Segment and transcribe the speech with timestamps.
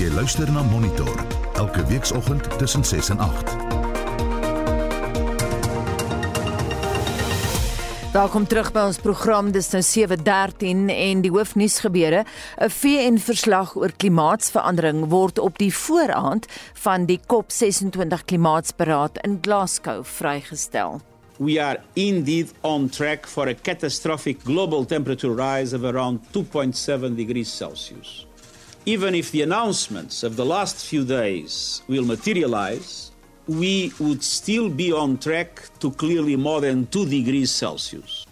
[0.00, 1.10] Jy luister na Monitor
[1.60, 3.50] elke weekoggend tussen 6 en 8.
[8.12, 9.50] Welkom terug by ons program.
[9.52, 12.24] Dis nou 7:13 en die hoofnuus gebeure.
[12.56, 21.00] 'n VN-verslag oor klimaatsverandering word op die vooraand van die COP26 klimaatsberaad in Glasgow vrygestel.
[21.36, 27.56] We are indeed on track for a catastrophic global temperature rise of around 2.7 degrees
[27.56, 28.29] Celsius.
[28.86, 33.12] Even if the announcements of the last few days will materialize,
[33.46, 38.26] we would still be on track to clearly more than 2 degrees Celsius.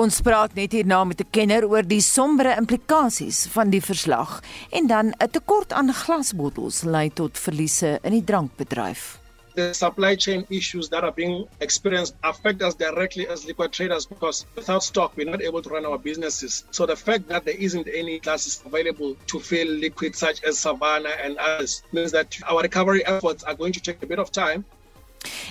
[0.00, 4.86] Ons praat net hierna met 'n kenner oor die sombere implikasies van die verslag en
[4.86, 9.19] dan 'n tekort aan glasbottels lei tot verliese in die drankbedryf.
[9.54, 14.46] The supply chain issues that are being experienced affect us directly as liquid traders because
[14.54, 16.64] without stock, we're not able to run our businesses.
[16.70, 21.16] So the fact that there isn't any glasses available to fill liquid such as Savannah
[21.22, 24.64] and others means that our recovery efforts are going to take a bit of time.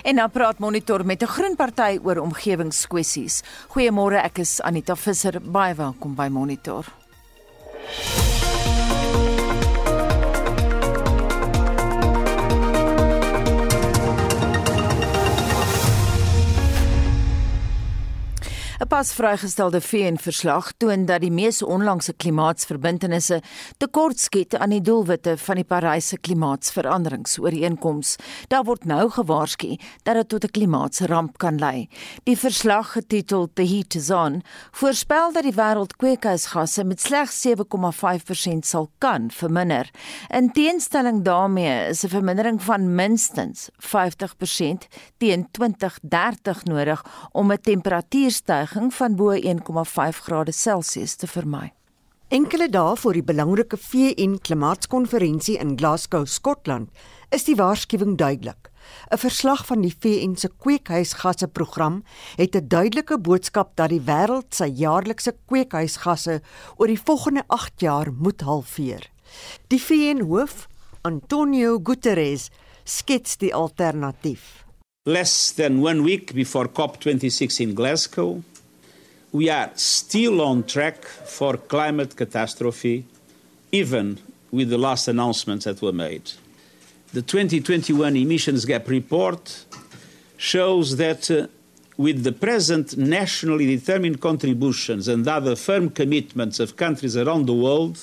[0.02, 3.42] En nou praat Monitor met 'n groen party oor omgewingskwessies.
[3.68, 5.40] Goeiemôre, ek is Anita Visser.
[5.40, 6.84] Baie welkom by Monitor.
[18.80, 23.42] 'n Pas vrygestelde VN-verslag toon dat die mees onlangse klimaatsverbintenisse
[23.76, 28.14] tekortskiet aan die doelwitte van die Parys klimaatsveranderingsooreenkoms.
[28.48, 31.88] Daar word nou gewaarsku dat dit tot 'n klimaatsramp kan lei.
[32.24, 38.64] Die verslag getiteld The Heat is On voorspel dat die wêreld kweekhuisgasse met slegs 7,5%
[38.66, 39.90] sal kan verminder.
[40.28, 44.86] In teenstelling daarmee is 'n vermindering van minstens 50%
[45.18, 51.72] teen 2030 nodig om 'n temperatuurstyg stygings van bo 1,5 grade Celsius te vermy.
[52.30, 56.88] Enkele dae voor die belangrike VN klimaatskonferensie in Glasgow, Skotland,
[57.34, 58.70] is die waarskuwing duidelik.
[59.10, 62.04] 'n Verslag van die VN se kweekhuisgasse program
[62.36, 66.40] het 'n duidelike boodskap dat die wêreld sy jaarlikse kweekhuisgasse
[66.76, 69.10] oor die volgende 8 jaar moet halveer.
[69.66, 70.68] Die VN-hoof,
[71.02, 72.50] Antonio Guterres,
[72.84, 74.64] skets die alternatief.
[75.06, 78.42] Less than 1 week before COP26 in Glasgow,
[79.32, 83.06] we are still on track for climate catastrophe,
[83.70, 84.18] even
[84.50, 86.32] with the last announcements that were made.
[87.12, 89.64] The 2021 emissions gap report
[90.36, 91.46] shows that uh,
[91.96, 97.98] with the present nationally determined contributions and other firm commitments of countries around the world,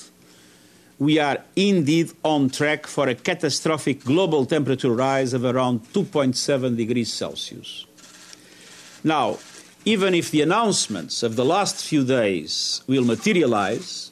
[0.98, 7.12] we are indeed on track for a catastrophic global temperature rise of around 2.7 degrees
[7.12, 7.86] Celsius.
[9.04, 9.38] Now,
[9.84, 14.10] even if the announcements of the last few days will materialize,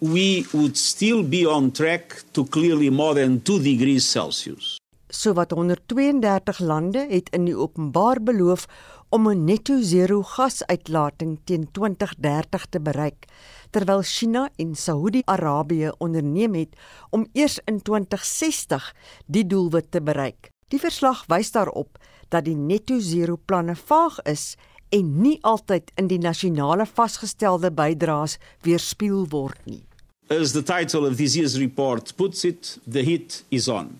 [0.00, 4.78] we would still be on track to clearly more than 2 degrees Celsius.
[5.10, 8.66] So wat 132 lande het in die openbaar beloof
[9.08, 13.24] om 'n netto zero gasuitlating teen 2030 te bereik,
[13.70, 16.76] terwyl China en Saudi-Arabië onderneem het
[17.10, 18.94] om eers in 2060
[19.26, 20.50] die doelwit te bereik.
[20.68, 21.98] Die verslag wys daarop
[22.28, 24.56] dat die netto zero planne vaag is
[24.88, 29.82] en nie altyd in die nasionale vasgestelde bydraes weerspieël word nie.
[30.28, 33.98] As the title of this year's report puts it, the heat is on.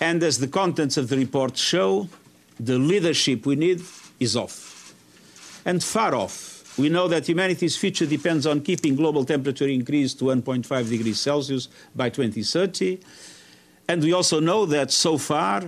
[0.00, 2.08] And as the contents of the report show,
[2.60, 3.82] the leadership we need
[4.20, 4.94] is off.
[5.64, 6.78] And far off.
[6.78, 11.68] We know that humanity's future depends on keeping global temperature increase to 1.5 degrees Celsius
[11.96, 13.00] by 2030.
[13.88, 15.64] And we also know that so far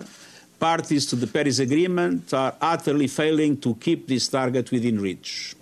[0.60, 5.56] parties to the Paris Agreement are utterly failing to keep this target within reach.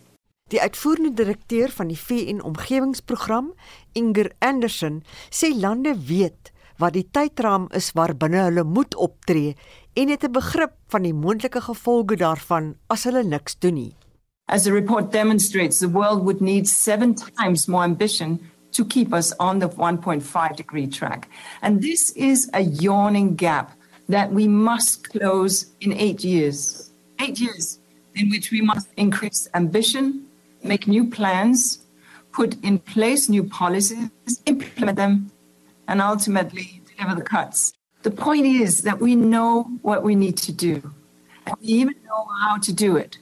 [0.49, 3.53] Die uitvoerende direkteur van die VN Omgewingsprogram,
[3.93, 9.55] Inger Anderson, sê lande weet wat die tydraam is waarbinne hulle moet optree
[9.95, 13.95] en het 'n begrip van die moontlike gevolge daarvan as hulle niks doen nie.
[14.49, 19.37] As the report demonstrates, the world would need 7 times more ambition to keep us
[19.37, 21.29] on the 1.5 degree track.
[21.61, 23.78] And this is a yawning gap
[24.09, 26.91] that we must close in eight years.
[27.21, 27.79] Eight years
[28.15, 30.27] in which we must increase ambition,
[30.63, 31.79] make new plans,
[32.33, 34.11] put in place new policies,
[34.47, 35.31] implement them,
[35.87, 37.73] and ultimately deliver the cuts.
[38.03, 40.75] The point is that we know what we need to do,
[41.47, 43.19] and we even know how to do it.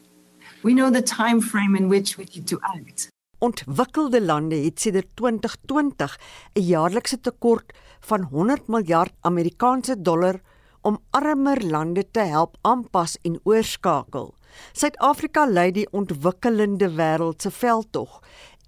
[0.62, 3.08] We know the time frame in which we need to act.
[3.38, 6.18] Ontwikkelde lande het sedert 2020
[6.52, 10.40] 'n jaarlikse tekort van 100 miljard Amerikaanse dollar
[10.86, 14.30] om armer lande te help aanpas en oorskakel.
[14.72, 18.20] Suid-Afrika lei die ontwikkelende wêreld se veldtog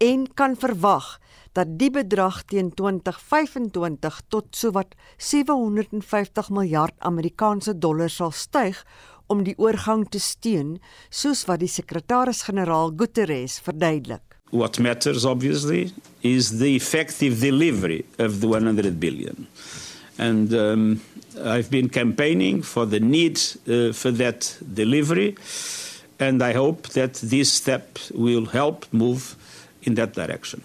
[0.03, 1.17] en kan verwag
[1.57, 8.83] dat die bedrag teen 2025 tot sowat 750 miljard Amerikaanse dollar sal styg
[9.29, 10.79] om die oorgang te steun,
[11.11, 14.25] soos wat die sekretaris-generaal Guterres verduidelik.
[14.51, 15.91] What matters obviously
[16.25, 19.47] is the effective delivery of the 100 billion.
[20.19, 21.01] And um,
[21.45, 23.39] I've been campaigning for the need
[23.69, 25.37] uh, for that delivery
[26.19, 29.37] and I hope that this step will help move
[29.83, 30.63] in that direction.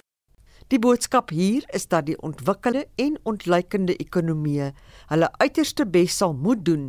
[0.68, 4.72] Die boodskap hier is dat die ontwikkelde en ontleikende ekonomieë
[5.12, 6.88] hulle uiterste bes sal moet doen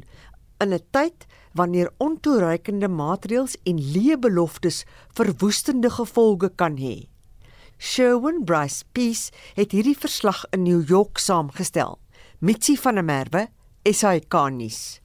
[0.62, 7.08] in 'n tyd wanneer ontoereikende maatreëls en leë beloftes verwoestende gevolge kan hê.
[7.78, 11.98] Sherwin Bryce Peace het hierdie verslag in New York saamgestel.
[12.44, 13.46] Mitsi van der Merwe,
[13.86, 15.03] SAK-nuus.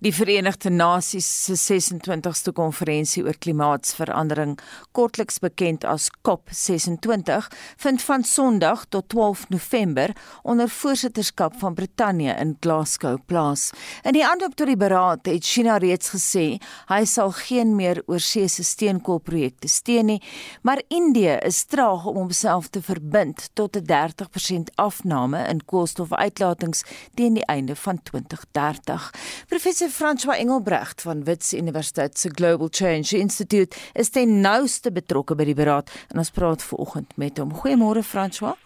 [0.00, 4.56] Die Verenigde Nasies se 26ste konferensie oor klimaatsverandering,
[4.92, 7.48] kortliks bekend as COP26,
[7.84, 13.70] vind van Sondag tot 12 November onder voorsitterskap van Brittanje in Glasgow plaas.
[14.02, 16.58] In die aanloop tot die beraad het China reeds gesê
[16.90, 20.22] hy sal geen meer oorseese steenkoolprojekte steun nie,
[20.62, 27.34] maar Indië is traag om homself te verbind tot 'n 30% afname in koolstofuitlatings teen
[27.34, 29.10] die einde van 2030.
[29.52, 35.44] Professor François Engelbrecht van Wits Universiteit se Global Change Institute is ten nouste betrokke by
[35.44, 37.52] die beraad en ons praat vanoggend met hom.
[37.60, 38.56] Goeiemôre François.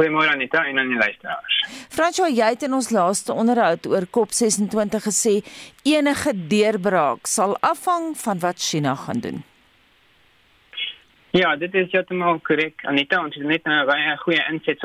[0.00, 1.58] Goeiemôre Anita en aan die luisteraars.
[1.92, 5.34] François, jy het in ons laaste onderhoud oor COP26 gesê
[5.84, 9.44] enige deurbraak sal afhang van wat China gaan doen.
[11.36, 12.88] Ja, dit is heeltemal korrek.
[12.88, 14.80] Anita, ons het net 'n baie goeie insig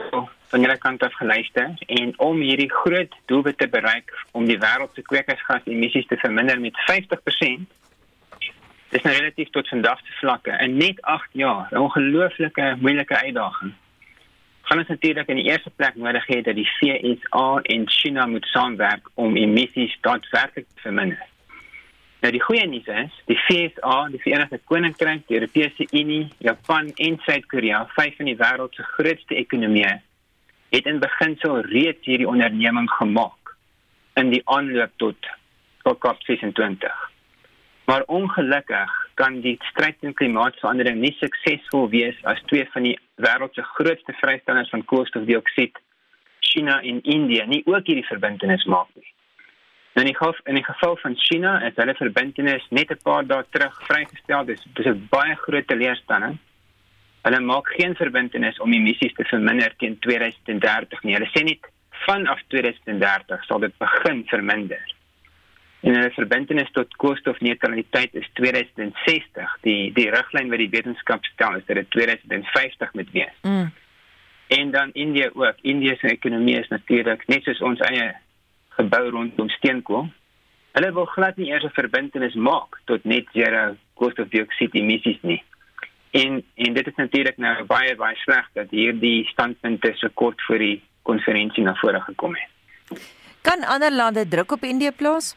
[0.51, 4.91] van julle kant af geluister en om hierdie groot doelwit te bereik om die wêreld
[4.95, 7.69] se kweekhuisgasemissies te verminder met 50%.
[8.91, 13.73] Dis nou relatief tot vandag se vlakke in net 8 jaar, 'n ongelooflike moeilike uitdaging.
[14.61, 18.45] Gaan ons natuurlik in die eerste plek nodig hê dat die VSA en China moet
[18.45, 21.25] saamwerk om emissies daadwerklik te verminder.
[22.21, 27.19] Nou die goeie nuus is, die FSA, die Verenigde Koninkryk, die Europese Unie, Japan en
[27.25, 30.01] Suid-Korea, vyf van die wêreld se grootste ekonomieë,
[30.71, 33.55] het in beginsel reeds hierdie onderneming gemaak
[34.19, 35.31] in die aanloop tot
[35.83, 36.87] COP26.
[37.89, 43.57] Maar ongelukkig kan die stryd teen klimaatsverandering nie suksesvol wees as twee van die wêreld
[43.57, 45.79] se grootste vrystellers van koolstofdioksied,
[46.39, 49.11] China en India, nie ook hierdie verbintenis maak nie.
[49.99, 53.43] In die geval in die geval van China is hulle verbintenis net 'n paar dae
[53.49, 54.45] terug vrygestel.
[54.45, 56.37] Dis dis 'n baie groot teleurstelling.
[57.21, 61.13] Hulle maak geen verbintenis om emissies te verminder teen 2030 nie.
[61.17, 61.67] Hulle sê net
[62.05, 64.95] vanaf 2030 sal dit begin verminder.
[65.81, 69.53] En hulle verbintenis tot koolstofneutraliteit is 2060.
[69.65, 73.37] Die die riglyn wat die wetenskap stel is dat dit 2050 moet wees.
[73.41, 73.69] Mm.
[74.57, 75.61] En dan India ook.
[75.61, 78.11] India se ekonomie is natuurlik net soos ons eie
[78.77, 80.09] gebou rondom steenkool.
[80.71, 85.43] Hulle wil glad nie eers 'n verbintenis maak tot net zero koolstofdioksied emissies nie.
[86.11, 90.59] En en dit is natuurlik nou baie baie sleg dat hierdie standpunte so kort voor
[90.59, 93.01] die konferensie na vore gekom het.
[93.41, 95.35] Kan ander lande druk op Indië plaas?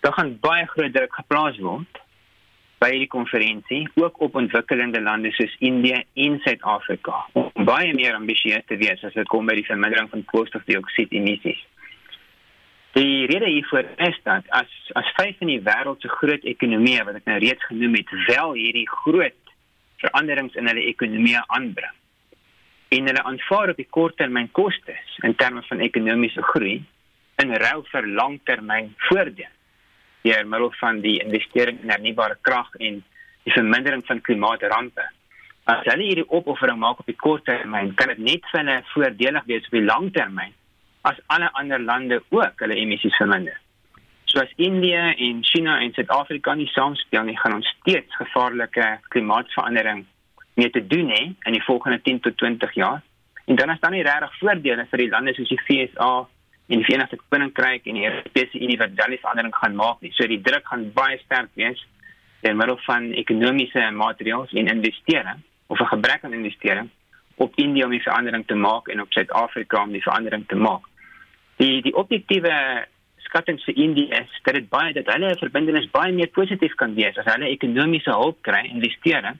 [0.00, 2.02] Daar gaan baie groot druk geplaas word
[2.78, 8.64] by die konferensie, ook op ontwikkelende lande soos Indië en Suid-Afrika om baie meer ambisieus
[8.68, 11.62] te wees as dit kom by die vermindering van koolstofdioksied emissies.
[12.96, 17.18] Die rede hiervoor is dat as as vyf van die wêreld se groot ekonomieë wat
[17.18, 19.52] ek nou reeds genoem het, wel hierdie groot
[20.00, 21.92] veranderings in hulle ekonomie aanbring
[22.96, 26.78] en hulle aanvaar op die korttermyn kostes in terme van ekonomiese groei
[27.44, 29.52] in ruil vir langtermyn voordeel
[30.24, 33.02] deur middel van die investering in hernubare krag en
[33.44, 35.04] die vermindering van klimaatrampe.
[35.68, 39.52] As hulle hierdie opoffering maak op die kort termyn, kan dit net vir hulle voordelig
[39.52, 40.56] wees op die lang termyn
[41.06, 43.58] as alle ander lande ook hulle emissies verminder.
[44.26, 50.02] Soos Indië en China en Suid-Afrika nie saamspeel nie, gaan ons steeds gevaarlike klimaatsverandering
[50.58, 53.02] mee te doen hê in die volgende 10 tot 20 jaar.
[53.46, 56.10] En dan is dan nie regtig voordele vir die lande soos die VSA
[56.66, 60.10] en die Verenigde Koninkryk en die Europese Unie wat daardie verandering gaan maak nie.
[60.18, 61.84] So die druk gaan baie sterk wees
[62.42, 66.90] in middel van ekonomiese maatreëls en investering of 'n gebrek aan investering
[67.36, 70.82] op Indië om die verandering te maak en op Suid-Afrika om die verandering te maak.
[71.60, 72.52] Die die objektiewe
[73.26, 77.16] skattings vir Indië is dat dit baie dat hulle verbintenis baie meer positief kan wees
[77.18, 79.38] as hulle ekonomiese hulp kry, investering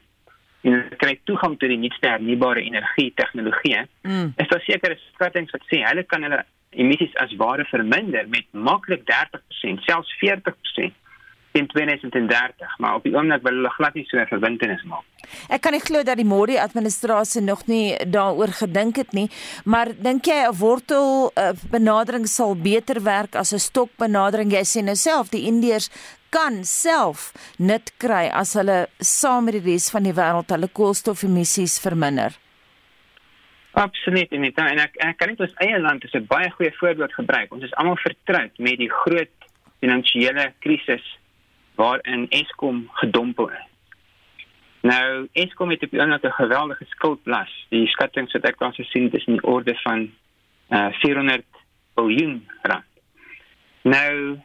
[0.67, 3.85] en kry toegang tot die nuutste hernubare energie tegnologie.
[4.03, 4.33] Mm.
[4.43, 6.43] Is daar sekere skattings wat sê hulle kan hulle
[6.77, 10.97] emissies as ware verminder met maklik 30%, selfs 40%
[11.57, 15.05] teen 2030, maar op die oomblik wil hulle glad nie so 'n verbintenis maak.
[15.49, 19.31] Ek kan nie glo dat die Modi administrasie nog nie daaroor gedink het nie,
[19.65, 24.53] maar dink jy 'n wortel uh, benadering sal beter werk as 'n stok benadering?
[24.53, 25.91] Jy sê nou self die Indiërs
[26.31, 31.81] kan self nut kry as hulle saam met die res van die wêreld hulle koolstofemissies
[31.81, 32.33] verminder.
[33.73, 36.73] Absoluut en dit en ek, ek kan net ons eie land as 'n baie goeie
[36.81, 37.53] voorbeeld gebruik.
[37.53, 39.37] Ons is almal vertroud met die groot
[39.81, 41.05] finansiële krisis
[41.77, 43.67] waarin Eskom gedompel is.
[44.81, 47.67] Nou, Eskom het op die oomblik 'n geweldige skuldlas.
[47.69, 50.11] Die skattings wat ek kan sien is in die orde van
[50.71, 51.45] uh, 400
[51.95, 52.85] miljard rand.
[53.83, 54.39] Nou,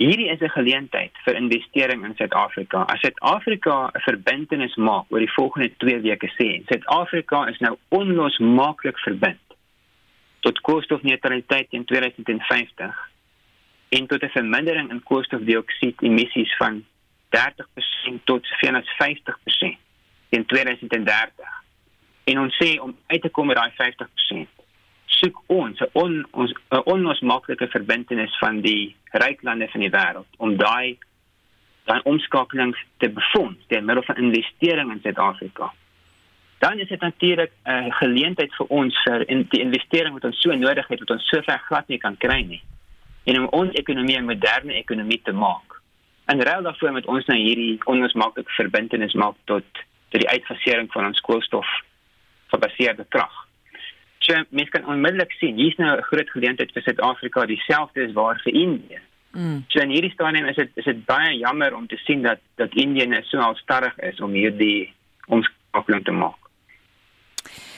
[0.00, 2.82] Hierdie is 'n geleentheid vir investering in Suid-Afrika.
[2.88, 8.98] As Suid-Afrika 'n verbintenis maak oor die volgende 2 weke sê, Suid-Afrika is nou onlosmaaklik
[8.98, 9.46] verbind
[10.40, 13.10] tot koolstofneutraliteit in 2050
[13.90, 16.84] en tot 'n vermindering in koolstofdioksied emissies van
[17.28, 19.78] 30% tot 50%
[20.28, 21.62] in 2030.
[22.24, 24.60] En ons sê om uit te kom met daai 50%
[25.20, 30.30] soek ons 'n on, ons 'n onlosmaaklike verbintenis van die ryk lande van die wêreld
[30.36, 30.98] om daai
[31.84, 35.72] daai omskakeling te befonds deur middel van investering in Suid-Afrika.
[36.58, 40.54] Dan is dit natuurlik 'n geleentheid vir ons vir in die investering wat ons so
[40.54, 42.62] nodig het wat ons so ver glad nie kan kry nie.
[43.24, 45.80] En om ons ekonomie 'n moderne ekonomie te maak.
[46.24, 49.64] En ruil daarvoor met ons nou hierdie onlosmaaklike verbintenis maak tot
[50.10, 51.66] tot die uitfasering van ons koolstof
[52.46, 53.46] gebaseerde krag.
[54.18, 58.40] So mense kan onmiddellik sien hier's nou 'n groot geleentheid vir Suid-Afrika, dieselfde is waar
[58.44, 59.00] vir Indië.
[59.30, 59.64] Mm.
[59.68, 62.74] So in hierdie stadium is dit is dit baie jammer om te sien dat dat
[62.74, 64.92] Indië net so alstadig is om hierdie
[65.26, 66.39] omskakeling te maak.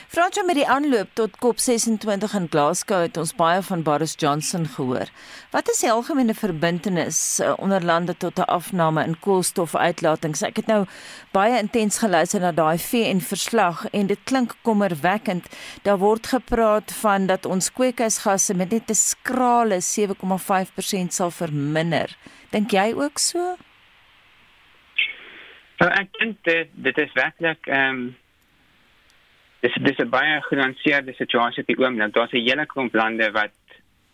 [0.07, 5.09] Fransjo met die aanloop tot COP26 in Glasgow het ons baie van Boris Johnson gehoor.
[5.51, 10.41] Wat is die algemene verbintenis uh, onder lande tot 'n afname in koolstofuitlatings?
[10.41, 10.85] Ek het nou
[11.31, 15.47] baie intens geluister na daai VN verslag en dit klink kommerwekkend.
[15.81, 22.17] Daar word gepraat van dat ons kweekhuisgasse met net 'n skrale 7,5% sal verminder.
[22.49, 23.55] Dink jy ook so?
[25.77, 28.15] Nou, ek dink dit dit is werklik ehm um
[29.63, 32.13] dis dis 'n baie genuanceerde situasie op die oomblik.
[32.13, 33.55] Daar's 'n hele klomp lande wat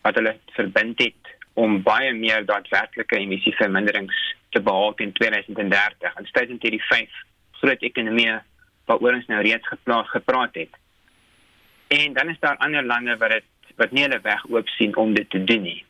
[0.01, 6.13] wat hulle verbind het om baie meer daadwerklike emissieverminderings te behaal in 2030.
[6.15, 7.11] En steeds in hierdie vyf
[7.51, 8.39] groot ekonomieë
[8.85, 10.73] waaroor ons nou reeds geplaas gepraat het.
[11.87, 13.43] En dan is daar ander lande wat dit
[13.75, 15.83] wat nie hulle weg oop sien om dit te doen nie.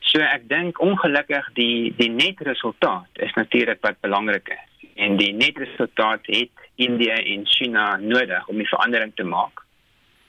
[0.00, 5.32] So ek dink ongelukkig die die net resultaat is natuurlik wat belangrik is en die
[5.32, 9.62] net resultaat het India en China nodig om die verandering te maak.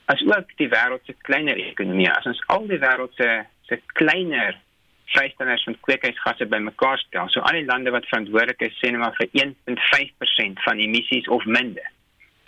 [0.08, 3.28] As ook die wêreld se kleiner ekonomie, as ons al die wêreld se
[3.68, 4.56] se kleiner
[5.12, 9.16] vrystellers van kweekhuisgasse bymekaar stel, so al die lande wat verantwoordelik is sê net maar
[9.18, 11.84] vir 1.5% van emissies of minder.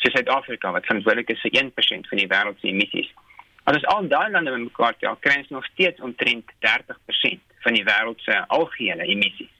[0.01, 3.11] So Suid-Afrika wat verantwoordelik is vir 1% van die wêreld se emissies.
[3.69, 7.85] As ons al daai lande bymekaar stel, kry ons nog steeds omtrent 30% van die
[7.85, 9.53] wêreld se algehele emissies.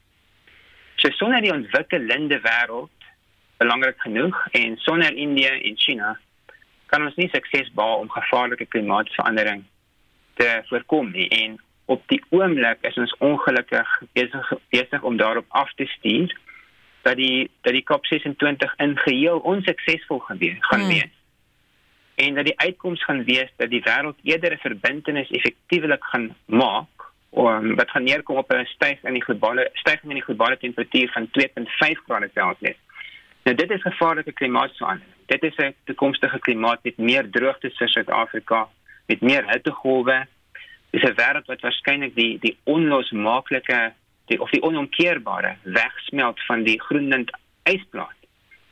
[1.01, 3.00] So sonder die ontwikkelde wêreld
[3.61, 6.19] belangrik genoeg en sonder Indië en China
[6.91, 9.63] kan ons nie sukses behaal om gevaarlike klimaatsverandering
[10.39, 15.73] te voorkom nie en op die oomblik is ons ongelukkig besig besig om daarop af
[15.79, 16.35] te stuur
[17.07, 20.93] dat die dat die COP26 in geheel onsuksesvol gaan wees gaan hmm.
[20.95, 21.17] wees
[22.25, 27.09] en dat die uitkoms gaan wees dat die wêreld eerder 'n verbintenis effektiewelik gaan maak
[27.29, 31.11] om wat gaan neerkom op 'n styg in die globale styging in die globale temperatuur
[31.11, 32.79] van 2.5 grade Celsius.
[33.43, 35.15] Nou dit is gevaarlike klimaatsverandering.
[35.25, 38.69] Dit is 'n toekomstige klimaat met meer droogtes vir Suid-Afrika,
[39.05, 40.27] met meer hittegolwe.
[40.89, 43.93] Dis 'n wêreld wat waarskynlik die die onlosmaaklike
[44.25, 47.31] die of die onomkeerbare wegsmelt van die Groenland
[47.63, 48.19] ysplaat.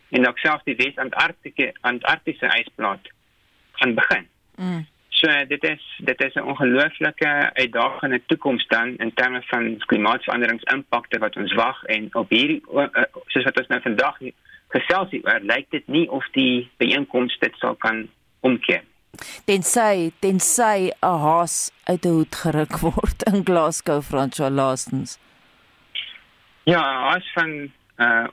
[0.10, 3.10] En ook selfs die Wes-Antarktiese Antarktiese ysplaat
[3.72, 4.28] gaan begin.
[4.56, 4.88] Mm.
[5.10, 11.36] So dit is dit is 'n ongelooflike uitdagende toekoms dan in terme van klimaatsveranderingsimpakte wat
[11.36, 12.62] ons wag en op hierdie
[13.28, 14.18] soos wat ons nou vandag
[14.74, 18.08] gesels oor lyk dit nie of die byeenkoms dit sal kan
[18.46, 18.84] omkeer.
[19.46, 25.18] Tensy tensy 'n haas uit 'n hoed geruk word in Glasgow François laastens.
[26.64, 26.84] Ja,
[27.16, 28.28] as van uh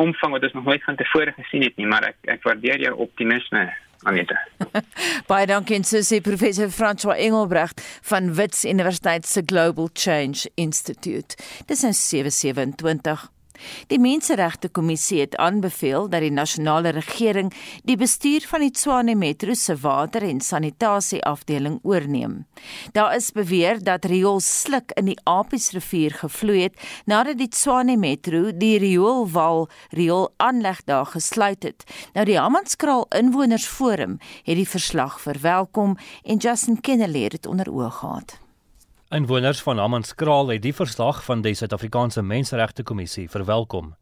[0.00, 2.94] omvang wat ons nog nooit van tevore gesien het nie, maar ek ek waardeer jou
[2.96, 3.68] optimisme
[4.02, 4.38] Anita.
[5.30, 11.36] Baie dankie en sussie professor François Engelbrecht van Wits Universiteit se Global Change Institute.
[11.66, 13.28] Dis nou 727.
[13.86, 17.52] Die Menseregte Kommissie het aanbeveel dat die nasionale regering
[17.84, 22.46] die bestuur van die Tshwane Metro se water- en sanitasieafdeling oorneem.
[22.92, 28.50] Daar is beweer dat riool sluk in die Apiesrivier gevloei het nadat die Tshwane Metro
[28.52, 31.84] die rioolwal riool aanleg daar gesluit het.
[32.14, 37.98] Nou die Hammanskraal Inwonersforum het die verslag verwelkom en Justin Kennedy het dit onder oog
[37.98, 38.38] gehad.
[39.10, 43.96] Inwoners van Hammanskraal het die verslag van die Suid-Afrikaanse Menseregte Kommissie verwelkom.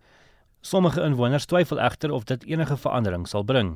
[0.60, 3.70] Sommige inwoners twyfel egter of dit enige verandering sal bring.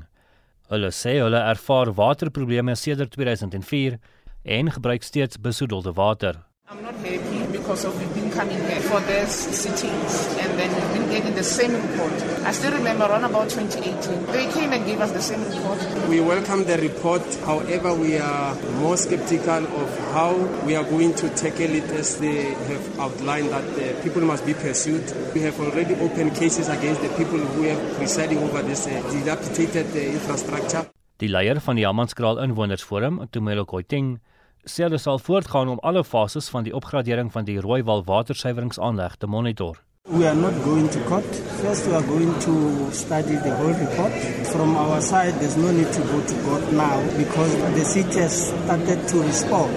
[0.69, 3.97] Hulle sê hulle ervaar waterprobleme sedert 2004
[4.45, 6.43] en gebruik steeds besoedelde water.
[6.73, 10.93] I'm not happy because of we've been coming here for these sittings and then we've
[10.95, 12.13] been getting the same report.
[12.49, 14.25] I still remember around about 2018.
[14.33, 16.09] They came and gave us the same report.
[16.09, 17.21] We welcome the report.
[17.45, 20.33] However, we are more skeptical of how
[20.65, 24.55] we are going to tackle it as they have outlined that the people must be
[24.55, 25.05] pursued.
[25.35, 29.95] We have already opened cases against the people who are presiding over this uh, dilapidated
[29.95, 30.87] uh, infrastructure.
[31.21, 34.17] Die leier van die Hammanskraal Inwonersforum, Tumelo Koiting,
[34.65, 39.27] sê hulle sal voortgaan om alle fases van die opgradering van die Rooiwal watersuiweringsaanleg te
[39.27, 39.83] monitor.
[40.09, 41.35] We are not going to court.
[41.63, 44.13] First, we are going to study the whole report.
[44.51, 48.49] From our side, there's no need to go to court now because the city has
[48.49, 49.73] started to respond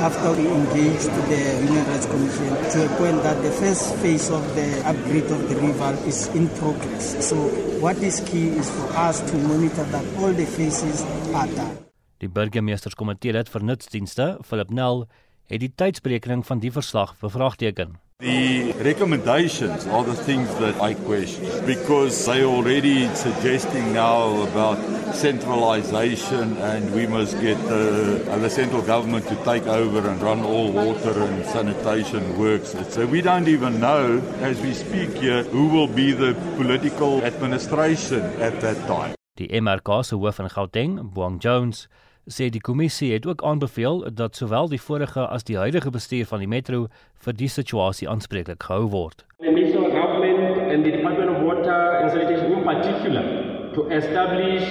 [0.00, 4.42] after we engaged the Human Rights Commission to a point that the first phase of
[4.54, 7.26] the upgrade of the river is in progress.
[7.26, 7.36] So,
[7.80, 11.02] what is key is for us to monitor that all the phases
[11.34, 11.89] are done.
[12.20, 15.06] Die burgemeesterskomitee lid vir nutsdienste, Philip Nel,
[15.48, 17.96] het die tydsberekening van die verslag bevraagteken.
[18.20, 24.76] The recommendations are the things that I question because they already suggesting now about
[25.14, 30.70] centralization and we must get uh, the central government to take over and run all
[30.70, 32.76] water and sanitation works.
[32.90, 38.20] So we don't even know as we speak here who will be the political administration
[38.42, 39.14] at that time.
[39.38, 41.88] Die MRK se hoof in Gauteng, Boang Jones,
[42.26, 46.38] sê die kommissie het ook aanbeveel dat sowel die vorige as die huidige bestuur van
[46.38, 46.86] die metro
[47.24, 49.24] vir die situasie aanspreeklik gehou word.
[49.40, 54.62] The national government and the Department of Water and Sanitation in particular to establish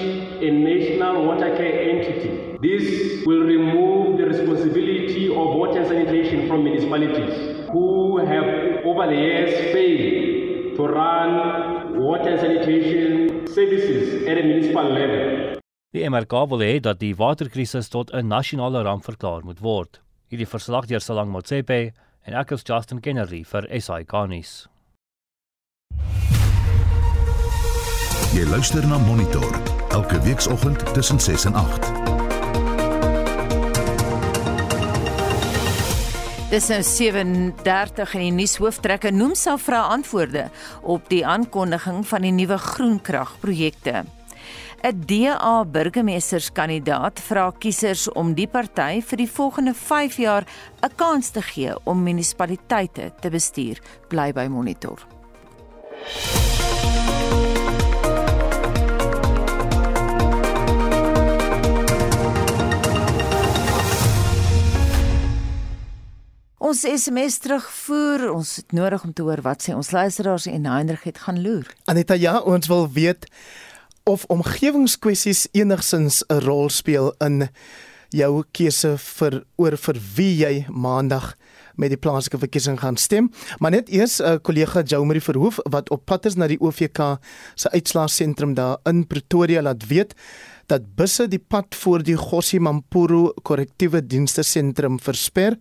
[0.41, 2.58] a national water care entity.
[2.62, 9.15] This will remove the responsibility of water and sanitation from municipalities who have over the
[9.15, 15.49] years failed to run water and sanitation services at a municipal level.
[15.89, 20.02] Die MRK wil hê dat die waterkrisis tot 'n nasionale ramp verklaar moet word.
[20.30, 24.67] Hierdie verslag deur Salang Motsepe en ek is Justin Kennedy vir SI Garnis.
[28.34, 29.49] Jy luister na Monitor
[29.89, 31.82] elke weekoggend tussen 6 en 8.
[36.52, 40.49] Dis nou 37 in die nuushooftrekke noem self vra antwoorde
[40.82, 44.18] op die aankondiging van die nuwe groenkragprojekte.
[44.82, 50.46] 'n DA burgemeesterskandidaat vra kiesers om die party vir die volgende 5 jaar
[50.82, 53.82] 'n kans te gee om munisipaliteite te bestuur.
[54.08, 55.08] Bly by Monitor.
[66.58, 68.32] Ons SMS terugvoer.
[68.32, 71.68] Ons het nodig om te hoor wat sê ons luisteraars en Heinrich het gaan loer.
[71.86, 73.26] Aneta, ja, ons wil weet
[74.10, 77.48] of omgewingskwessies enigsins 'n rol speel in
[78.10, 81.36] jou keuse vir oor vir wie jy maandag
[81.78, 83.30] met die plaaslike verkiesing gaan stem.
[83.60, 87.19] Maar net eers 'n uh, kollega Jomari Verhoef wat op pad is na die OVK
[87.56, 90.13] se uitslaasentrum daar in Pretoria laat weet
[90.65, 95.58] dat busse die pad voor die Gossie Mampuru korrektiewe dienste sentrum versper.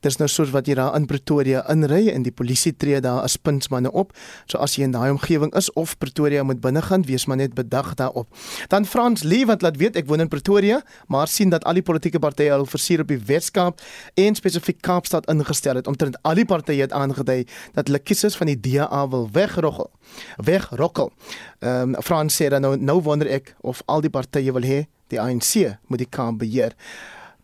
[0.00, 3.36] Dis nou soos wat jy daar in Pretoria inry en die polisie tree daar as
[3.36, 4.14] puntsmanne op.
[4.48, 7.54] So as jy in daai omgewing is of Pretoria moet binne gaan, wees maar net
[7.58, 8.28] bedag daarop.
[8.72, 10.80] Dan Frans Lee wat laat weet ek woon in Pretoria,
[11.12, 13.84] maar sien dat al die politieke partye al versier op die Weskaap
[14.14, 17.44] en spesifiek Kaapstad ingestel het omtrent al die partye het aangedui
[17.76, 19.90] dat hulle kiesers van die DA wil wegrokkel.
[20.36, 21.12] Wegrokkel.
[21.60, 24.86] Ehm um, Frans sê dan nou nou wonder ek of al die partye wil hê
[25.12, 26.76] die ANC moet die Kaap beheer.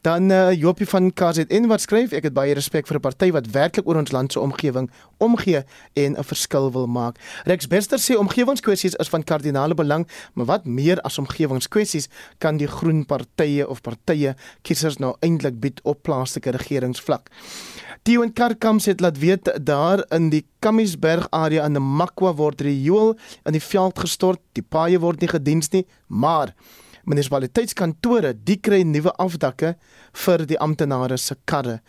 [0.06, 3.48] Dan uh, Jopie van KZN wat skryf ek het baie respek vir 'n party wat
[3.50, 4.86] werklik oor ons land se omgewing
[5.18, 5.64] omgee
[5.98, 7.18] en 'n verskil wil maak.
[7.42, 12.68] Rex Bester sê omgewingskwessies is van kardinale belang, maar wat meer as omgewingskwessies kan die
[12.68, 17.28] groen partye of partye kiesers nou eintlik bied op plaaslike regeringsvlak.
[18.02, 22.60] Tio en Karkam sê dit laat weet daar in die Kamiesberg area in Namakwa word
[22.60, 26.54] riool in die veld gestort, die paaie word nie gediens nie, maar
[27.06, 29.74] munisipaliteitskantore, die kry nuwe afdakke
[30.24, 31.80] vir die amptenare se karre.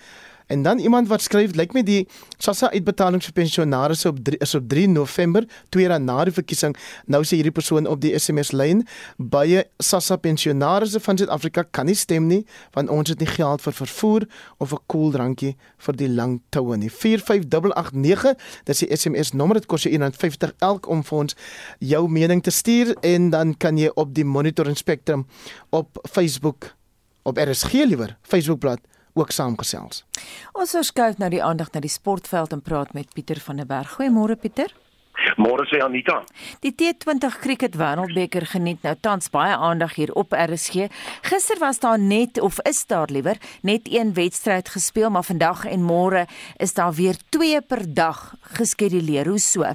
[0.47, 2.05] En dan iemand wat skryf, lyk my die
[2.39, 5.43] SASSA uitbetalings vir pensionaars op 3 is op 3 November,
[5.75, 6.75] 2 dae na die verkiesing.
[7.05, 8.85] Nou sê hierdie persoon op die SMS lyn,
[9.17, 12.43] baie SASSA pensionaars van Suid-Afrika kan nie stem nie
[12.75, 14.27] want ons het nie geld vir vervoer
[14.63, 16.89] of 'n koeldrankie vir die lang toue nie.
[16.89, 21.35] 45889, dis die SMS nommer, dit kos jou 150 elk om vir ons
[21.79, 25.25] jou mening te stuur en dan kan jy op die Monitor Spectrum
[25.69, 26.75] op Facebook
[27.23, 28.79] op RSG liewer Facebookblad
[29.17, 30.03] ook saamgesels.
[30.53, 33.97] Ons verskuif nou die aandag na die sportveld en praat met Pieter van der Berg.
[33.97, 34.73] Goeiemôre Pieter.
[35.37, 36.21] Môre sê Anita.
[36.61, 40.87] Die T20 Cricket Wêreldbeker geniet nou tans baie aandag hier op RSG.
[41.25, 45.85] Gister was daar net of is daar liewer net een wedstryd gespeel, maar vandag en
[45.85, 46.27] môre
[46.57, 49.27] is daar weer twee per dag geskeduleer.
[49.27, 49.65] Hoe so?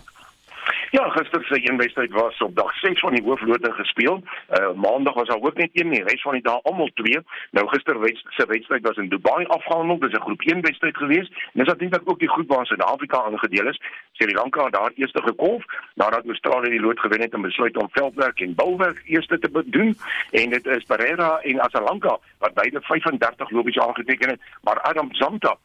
[0.93, 4.23] Ja, gister se een wedstryd was op dag 6 van die hooflote gespeel.
[4.51, 7.19] Uh maandag was daar ook net een nie, res van die dae almal twee.
[7.51, 7.97] Nou gister
[8.29, 9.99] se wedstryd was in Dubai afgehandel.
[9.99, 11.29] Dis 'n groep 1 wedstryd gewees.
[11.29, 13.81] En dis natuurlik ook die groep waar Suid-Afrika aangedeel is.
[14.13, 17.89] Sri Lanka het daar eerste gekolf nadat Australië die lood gewen het en besluit om
[17.91, 19.97] veldwerk en bouwerk eerste te doen.
[20.31, 25.57] En dit is Pereira en Asalanka wat beide 35 lopies aangeteken het, maar Adam Zamta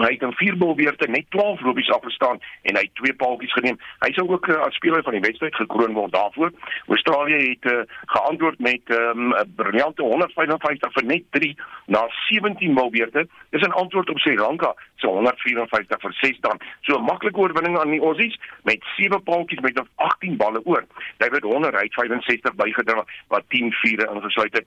[0.00, 3.76] Hy het in vier bolweerte net 12 lopies afgestaan en hy het twee paaltjies geneem.
[4.00, 6.52] Hy sou ook uh, as speler van die wedstryd gekroon word daarvoor.
[6.86, 7.82] Australië het uh,
[8.14, 13.26] geantwoord met 'n um, briljante 155 vir net 3 na 17 bolweerte.
[13.50, 16.60] Dis 'n antwoord op Sri Lanka se 154 vir 6 dan.
[16.80, 20.84] So 'n maklike oorwinning aan die Aussies met 7 paaltjies met 18 balle oor.
[21.16, 24.66] David Horner het 65 bygedra wat 10 vure ingesluit het.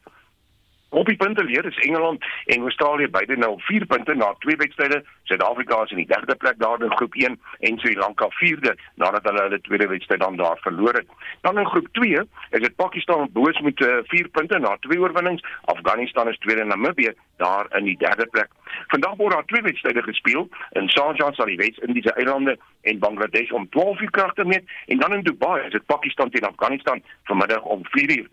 [0.90, 5.04] Op die punte leer is Engeland en Australië beide nou 4 punte na twee wedstryde.
[5.24, 9.24] Suid-Afrika is in die derde plek daar in groep 1 en Sri Lanka vierde nadat
[9.24, 11.08] hulle hulle tweede wedstryd dan daar verloor het.
[11.42, 15.44] Dan in groep 2 is dit Pakistan boos met 4 uh, punte na twee oorwinnings.
[15.62, 18.50] Afghanistan is tweede en Namibië daar in die derde plek.
[18.88, 23.70] Vandag word daar twee wedstryde gespeel in Sharjah sal die Wes-Indiese eilande en Bangladesh om
[23.70, 27.82] 12 uur kragte meet en dan in Dubai is dit Pakistan teen Afghanistan vanmiddag om
[27.84, 28.30] 4 uur.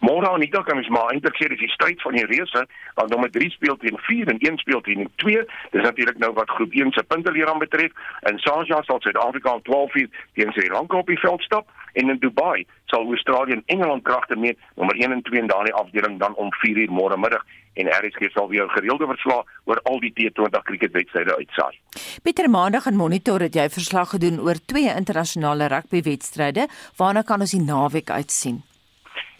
[0.00, 2.62] Môre aan dag kan ons maar eintlik sê dis die stryd van die reuse,
[2.96, 5.44] want nommer 3 speel teen 4 en 1 speel teen 2.
[5.74, 7.92] Dis natuurlik nou wat groep 1 se punte leer aan betref.
[8.30, 12.08] In Sharjah sal Suid-Afrika om 12 uur teen Sri Lanka op die veld stap en
[12.08, 16.18] in Dubai sal Australië en Engeland kragte meet, nommer 1 en 2 in daardie afdeling
[16.18, 17.44] dan om 4 uur môre middag
[17.74, 21.76] en RSG sal weer gereelde verslag oor al die T20 cricketwedstryde uitsaai.
[22.22, 26.66] Pieter Maandag in Monitor het jy verslag gedoen oor twee internasionale rugbywedstryde.
[26.96, 28.62] Waarna kan ons die naweek uitsien?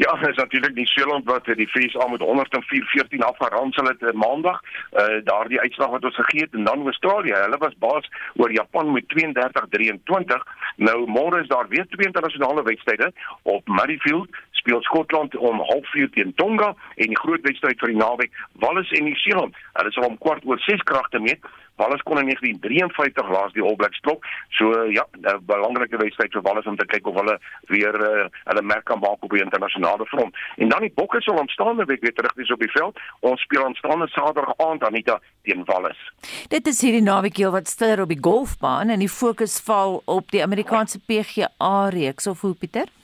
[0.02, 4.60] Ja, dit is natuurlik die Seeland wat die FSA met 104-14 afgeransel het uh, maandag.
[4.92, 7.32] Uh daardie uitslag wat ons gegee het en dan Australië.
[7.32, 10.46] Hulle was baas oor Japan met 32-23.
[10.76, 16.32] Nou môre is daar weer twee internasionale wedstryde op Murrayfield speel Skotland om 0.30 teen
[16.34, 19.56] Tonga en die groot wedstryd vir die naweek Wallis en Nieu-Seeland.
[19.72, 21.44] Hulle sal om kwart oor 6 kragte meet.
[21.80, 24.24] Wallis kon in 1953 laas die All Blacks klop.
[24.58, 27.38] So ja, 'n belangrike wedstryd vir Wallis om te kyk of hulle
[27.72, 30.36] weer uh, hulle merk kan maak op die internasionale front.
[30.56, 32.98] En dan die Bokke sal aanstaande week weer terug wees op die veld.
[33.20, 36.00] Ons speel aanstaande Saterdag aand Anita teen Wallis.
[36.48, 40.30] Dit is hierdie naweek heel wat stiller op die golfbaan en die fokus val op
[40.30, 42.99] die Amerikaanse PGA reeks of hoe Pieter?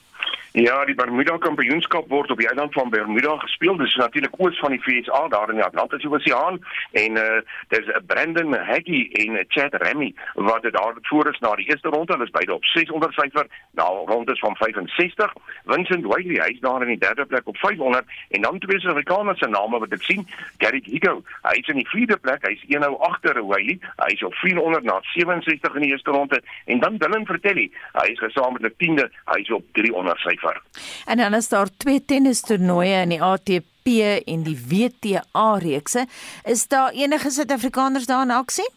[0.57, 3.77] Ja, die Bermuda Kampioenskap word op die eiland van Bermuda gespeel.
[3.77, 6.57] Dit is natuurlik oos van die VSA daar in die Atlantiese Oseaan
[6.97, 10.15] en uh dis Brandon Haggy en Chad Remy
[10.49, 12.13] wat dit daar voor is na die eerste ronde.
[12.13, 13.47] Hulle is beide op 600 syfer.
[13.71, 15.35] Nou rondes van 65.
[15.67, 19.49] Vincent Wiley, hy's daar in die derde plek op 500 en dan twee Suid-Afrikaners se
[19.49, 20.25] name wat ek sien.
[20.57, 22.49] Gary Higo, hy's in die vierde plek.
[22.49, 23.77] Hy's een nou agter Wiley.
[24.07, 27.69] Hy's op 400 na 67 in die eerste ronde en dan Dylan Vertelli.
[28.01, 29.11] Hy's gesamentlik 10de.
[29.37, 30.63] Hy's op 300 syfer ver.
[31.05, 33.93] En dan is daar twee tennistoernooie in die ATP
[34.25, 36.07] en die WTA reekse.
[36.45, 38.69] Is daar enige Suid-Afrikaners daar in aksie?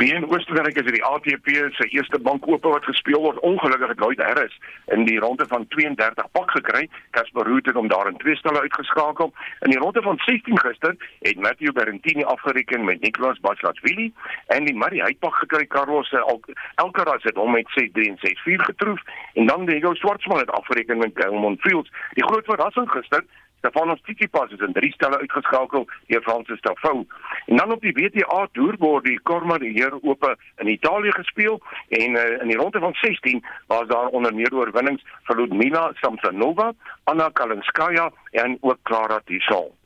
[0.00, 3.38] Wie in Oostenryk is die ATP se eerste bankope wat gespeel word.
[3.44, 4.54] Ongelukkig het Lloyd Harris
[4.86, 6.88] in die ronde van 32 pak gekry.
[7.10, 9.32] Casper Ruud het hom daar in twee stelle uitgeskakel.
[9.60, 14.12] In die ronde van 16 gister het Matteo Berrettini afgereken met Nicolas Basilashvili
[14.46, 16.14] en die Murray uitpak gekry Carlos
[16.74, 19.00] Alcaraz het hom met 6-3 en 6-4 getroof
[19.34, 21.92] en dan Diego Schwartzman het afgereken met Gilmore Fields.
[22.12, 23.24] Die groot verrassing gister
[23.60, 27.04] Stefanos Tsitsipas is in drie stelle uitgeskakel deur Francis Tiafoe.
[27.46, 31.60] En dan op die WTA toer word die Corma de Heer Ope in Italië gespeel
[31.88, 36.72] en uh, in die ronde van 16 was daar onder meer oorwinnings vir Ludmila Samsonova,
[37.04, 39.76] Anna Kalinskaya en ook Clara Tissot.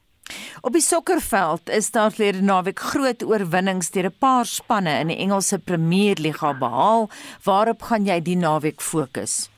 [0.64, 5.18] Op die sokkerveld is daar verlede naweek groot oorwinnings deur 'n paar spanne in die
[5.18, 7.10] Engelse Premier Liga behaal.
[7.44, 9.50] Waarop gaan jy die naweek fokus?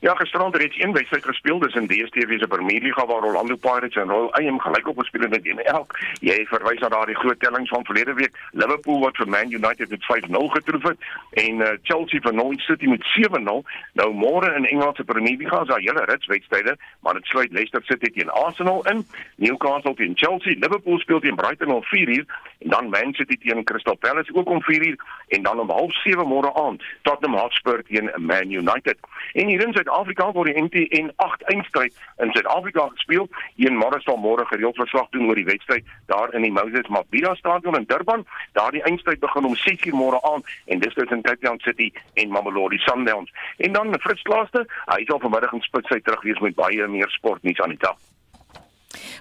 [0.00, 4.08] Ja, gisterand reeds een wedstryd gespeel tussen DStv se Premier Liga waar Orlando Pirates en
[4.08, 5.98] Royal AM gelyk op gespeel het teen elk.
[6.20, 8.38] Jy verwys na daardie groot tellings van verlede week.
[8.52, 10.98] Liverpool wat vir Man United met 5-0 getroof het
[11.30, 13.60] en uh, Chelsea vir Norwich City met 7-0.
[13.92, 17.52] Nou môre in Engeland se Premier Liga is daar hele rits wedstryde, maar dit sluit
[17.52, 22.24] Leicester City teen Arsenal in, Newcastle teen Chelsea, Liverpool speel teen Brighton om 4uur
[22.58, 24.96] en dan Man City teen Crystal Palace ook om 4uur
[25.28, 28.96] en dan om 07:30 môre aand Tottenham Hotspur teen Man United.
[29.32, 33.26] En hier in Suid-Afrika word die MTN 8 eindstryd in Suid-Afrika gespeel.
[33.58, 37.76] Een sal môre gereeld verslag doen oor die wedstryd daar in die Moses Mabhida Stadion
[37.76, 38.24] in Durban.
[38.52, 42.30] Daar die eindstryd begin om 6:00 môre aand en dis tussen Cape Town City en
[42.30, 43.32] Mamelodi Sundowns.
[43.56, 47.08] En dan Fritz Klaaste, hy sal vanmiddag in spits uit terug wees met baie meer
[47.08, 47.98] sportnuus aan die tafel.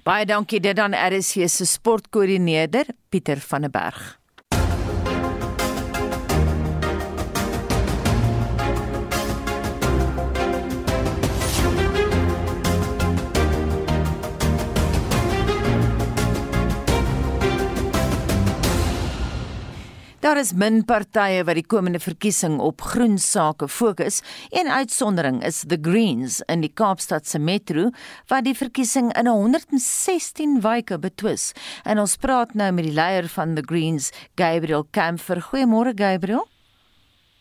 [0.03, 4.18] Baie dankie dit dan RSC se sportkoördineerder Pieter van der Berg.
[20.29, 24.19] Daar is min partye wat die komende verkiesing op groen sake fokus.
[24.53, 27.87] Een uitsondering is The Greens in die Kaapstadse metro
[28.29, 31.47] wat die verkiesing in 116 wyke betwis.
[31.81, 35.41] En ons praat nou met die leier van The Greens, Gabriel Camfer.
[35.49, 36.45] Goeiemôre Gabriel.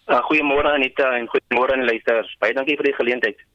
[0.08, 2.32] Uh, goeiemôre Anita en goeiemôre luisters.
[2.40, 3.47] Baie dankie vir die geleentheid.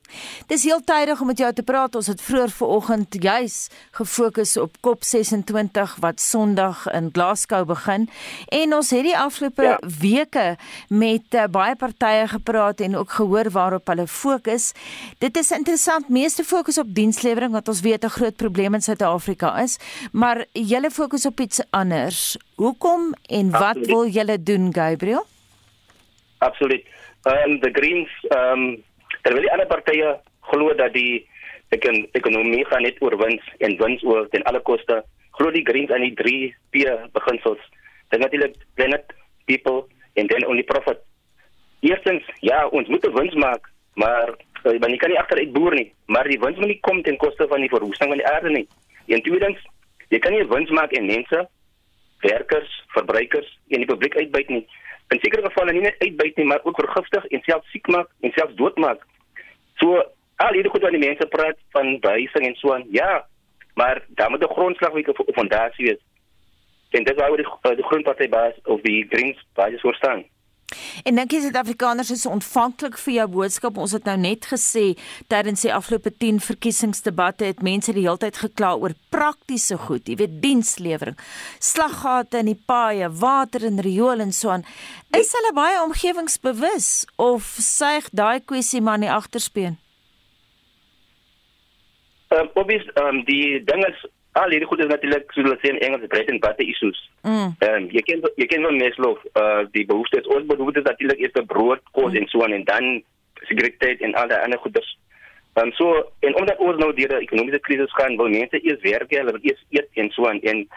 [0.48, 1.96] Dis heel tydig om met jou te praat.
[1.96, 8.10] Ons het vroeër vanoggend juis gefokus op COP26 wat Sondag in Glasgow begin
[8.48, 9.80] en ons het die afgelope ja.
[10.00, 10.56] weke
[10.90, 14.72] met uh, baie partye gepraat en ook gehoor waarop hulle fokus.
[15.20, 19.62] Dit is interessant, meeste fokus op dienslewering wat ons weet 'n groot probleem in Suid-Afrika
[19.62, 19.78] is,
[20.12, 22.38] maar julle fokus op iets anders.
[22.56, 23.88] Hoekom en wat Absoluut.
[23.88, 25.26] wil julle doen, Gabriel?
[26.38, 26.86] Absoluut.
[27.24, 28.84] Um the Greens um
[29.24, 30.16] terwyl die ander partye
[30.52, 31.24] glo dat die
[31.74, 35.02] ekon ekonomie gaan net oorwins en wins oor ten alle koste
[35.38, 37.62] glo die greens aan die 3P beginsels.
[38.12, 39.16] Dit natuurlik planet
[39.50, 41.00] people and then only profit.
[41.82, 46.28] Eerstens ja ons moet wins maak maar uh, jy kan nie agteruit boer nie maar
[46.30, 48.68] die wins moet nie kom ten koste van die verwoesting van die aarde nie.
[49.08, 49.60] En tweedens
[50.10, 51.46] jy kan nie wins maak en mense
[52.24, 54.66] werkers verbruikers en die publiek uitbuit nie
[55.10, 58.32] in sekere gevalle nie net uitbuit nie maar ook vergiftig en selfs siek maak en
[58.32, 59.04] selfs doodmaak
[59.84, 60.00] So
[60.44, 63.26] al hierdie goed wat die mense praat van behuising en so aan, ja,
[63.80, 66.04] maar daar moet 'n grondslag wees of 'n fondasie wees.
[66.90, 70.24] En dit wou die eh, die grondparty baas of die Greens baie voor staan.
[71.04, 73.78] En dink jy Suid-Afrikaners is ontvanklik vir jou boodskap?
[73.78, 74.94] Ons het nou net gesê
[75.32, 80.18] tydens die afgelope 10 verkiesingsdebatte het mense die hele tyd gekla oor praktiese goed, jy
[80.22, 81.18] weet dienslewering,
[81.64, 84.66] slaggate in die paaie, water en riool en so aan.
[85.14, 86.90] Is hulle baie omgewingsbewus
[87.22, 89.80] of suig daai kwessie maar in die agterspeen?
[92.34, 95.70] Ehm uh, obvious um, die ding is al hierdie goed is natuurlik soos hulle sê
[95.70, 97.00] in Engels bread and butter issues.
[97.22, 97.54] Mm.
[97.60, 101.36] Ehm um, jy ken jy ken van Maslow uh die behoeftes ons behoeftes natuurlik is
[101.38, 102.18] vir brood, kos mm.
[102.22, 102.90] en so aan en dan
[103.50, 104.90] sekuriteit en al die ander goederes.
[105.54, 108.82] Ehm um, so en omdat ons nou deur 'n ekonomiese krisis gaan, wil mense eers
[108.82, 110.68] werk, hulle wil eers eet en so aan en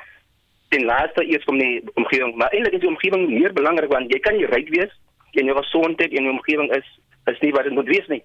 [0.68, 4.18] ten laaste eers kom die omgewing, maar eintlik is die omgewing meer belangrik want jy
[4.20, 4.92] kan nie ryk wees
[5.32, 6.86] en jou gesondheid en jou omgewing is
[7.32, 8.22] is nie wat dit moet wees nie.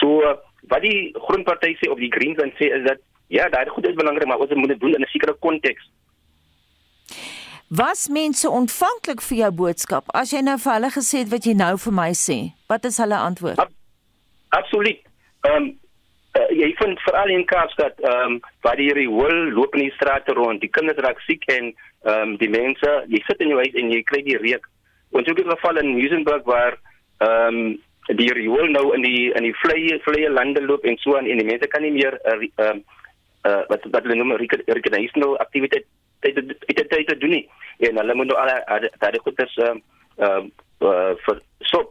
[0.00, 0.36] So uh,
[0.68, 3.94] wat die grondparty sê of die Greens dan sê is dat Ja, daai goed is
[3.94, 5.90] belangrik, maar ons moet dit doen in 'n sekere konteks.
[7.68, 11.54] Was mense ontvanklik vir jou boodskap as jy nou vir hulle gesê het wat jy
[11.54, 12.52] nou vir my sê?
[12.68, 13.58] Wat is hulle antwoord?
[13.58, 13.72] Ab
[14.54, 15.00] Absoluut.
[15.40, 15.78] Ehm um,
[16.38, 20.32] uh, jy vind veral in Kaapstad ehm um, waar die riool loop in die strate
[20.32, 23.74] rond, die kinders raak siek en ehm um, die mense, jy sit in jou huis
[23.80, 24.68] en jy kry die reuk.
[25.10, 26.78] Ons het ook 'n geval in Muizenburg waar
[27.18, 27.82] ehm um,
[28.20, 31.38] die riool nou in die in die vleie vleie lande loop en so aan en
[31.38, 32.82] die mense kan nie meer ehm uh, um, uh,
[33.44, 35.84] wat wat hulle noem recreational activity
[36.24, 37.48] dit dit dit doen nie.
[37.78, 39.82] En hulle moet nou al daai goeders ehm
[40.18, 40.48] ehm
[41.26, 41.82] vir so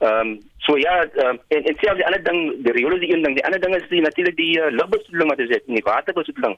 [0.00, 0.36] ehm
[0.66, 3.34] so ja um, en en selfs die ander ding die riool is die een ding.
[3.34, 6.56] Die ander ding is die natuurlik die uh, lugbesoedeling wat is dit nie waterbesoedeling.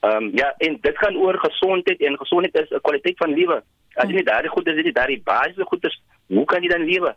[0.00, 3.62] Ehm um, ja en dit gaan oor gesondheid en gesondheid is 'n kwaliteit van lewe.
[3.94, 7.16] As jy nie daai goeders het daai basiese goeders hoe kan jy dan lewe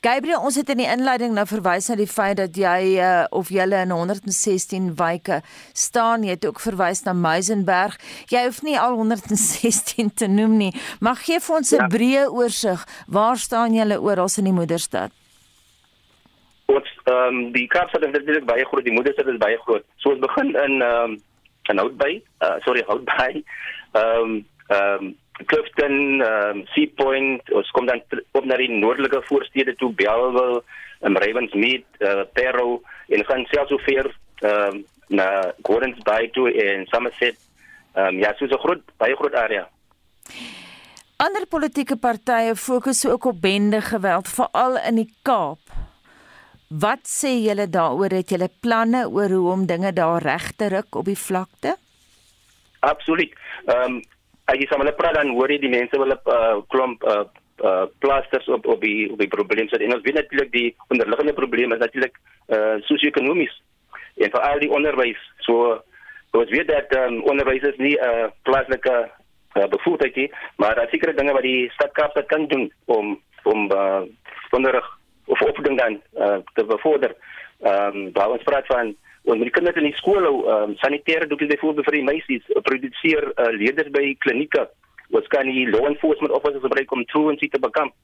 [0.00, 3.50] Gabriel, ons het in die inleiding nou verwys na die feit dat jy uh, of
[3.52, 5.40] jy in 116 wyke
[5.72, 6.24] staan.
[6.24, 7.98] Jy het ook verwys na Meisenberg.
[8.32, 11.88] Jy hoef nie al 116 te noem nie, maar gee vir ons 'n ja.
[11.88, 12.84] breë oorsig.
[13.06, 15.10] Waar staan julle oral in die moederstad?
[16.66, 19.84] Ons ehm um, die Kaapstad is natuurlik baie groot, die moederstad is baie groot.
[19.96, 21.18] So ons begin in ehm um,
[21.68, 23.44] in Houtbay, uh, sorry Houtbay.
[23.92, 29.22] Ehm um, ehm um, Clifton, um, Sea Point, ons kom dan op na die noordelike
[29.28, 30.62] voorstede toe, Bellville,
[31.06, 34.10] um, Ravensmead, uh, Perro en gaan selfs so ver
[34.42, 37.36] um, na Gordons Bay toe in Somerset.
[37.94, 39.68] Ehm um, ja, so 'n groot baie groot area.
[41.16, 45.58] Ander politieke partye fokus ook op bende geweld veral in die Kaap.
[46.68, 48.10] Wat sê julle daaroor?
[48.10, 51.76] Het julle planne oor hoe om dinge daar reg te ruk op die vlakte?
[52.80, 53.32] Absoluut.
[53.64, 54.02] Ehm um,
[54.48, 57.24] as jy sommer praat dan hoor jy die mense wil 'n uh, klomp uh,
[57.64, 59.70] uh, plasters op op die op die probleme.
[59.70, 62.16] En ons weet natuurlik die onderliggende probleem is natuurlik
[62.48, 63.54] uh, sosio-ekonomies
[64.16, 65.20] en vir al die onderwys.
[65.46, 65.78] So
[66.30, 69.10] ons weet dat um, onderwys is nie 'n uh, plaaslike
[69.54, 73.70] uh, bevoegdheid nie, maar daar sekerre dinge wat die stad Kaapstad kan doen om om
[73.72, 74.02] uh,
[74.50, 74.86] onderrig
[75.26, 77.14] of opvoeding dan uh, te bevorder.
[77.60, 78.96] Ehm um, daar ons praat van
[79.28, 82.50] ons moet die kinders in die skole ehm um, sanitêre doekies byvoorbeeld vir die meisies
[82.54, 84.64] uh, produseer uh, leerders by klinieke.
[85.12, 87.96] Ons kan die law enforcement officers gebruik om truancy te bekamp.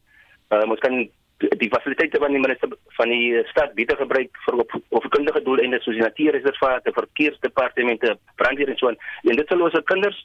[0.51, 0.99] Ehm um, ons kan
[1.45, 5.83] die fasiliteite van die minister van die stad beter gebruik vir op of kundige doeleindes
[5.85, 9.01] soos die natuurreservate, verkeersdepartemente, brandweer en so aan.
[9.25, 10.21] En dit sal ons kinders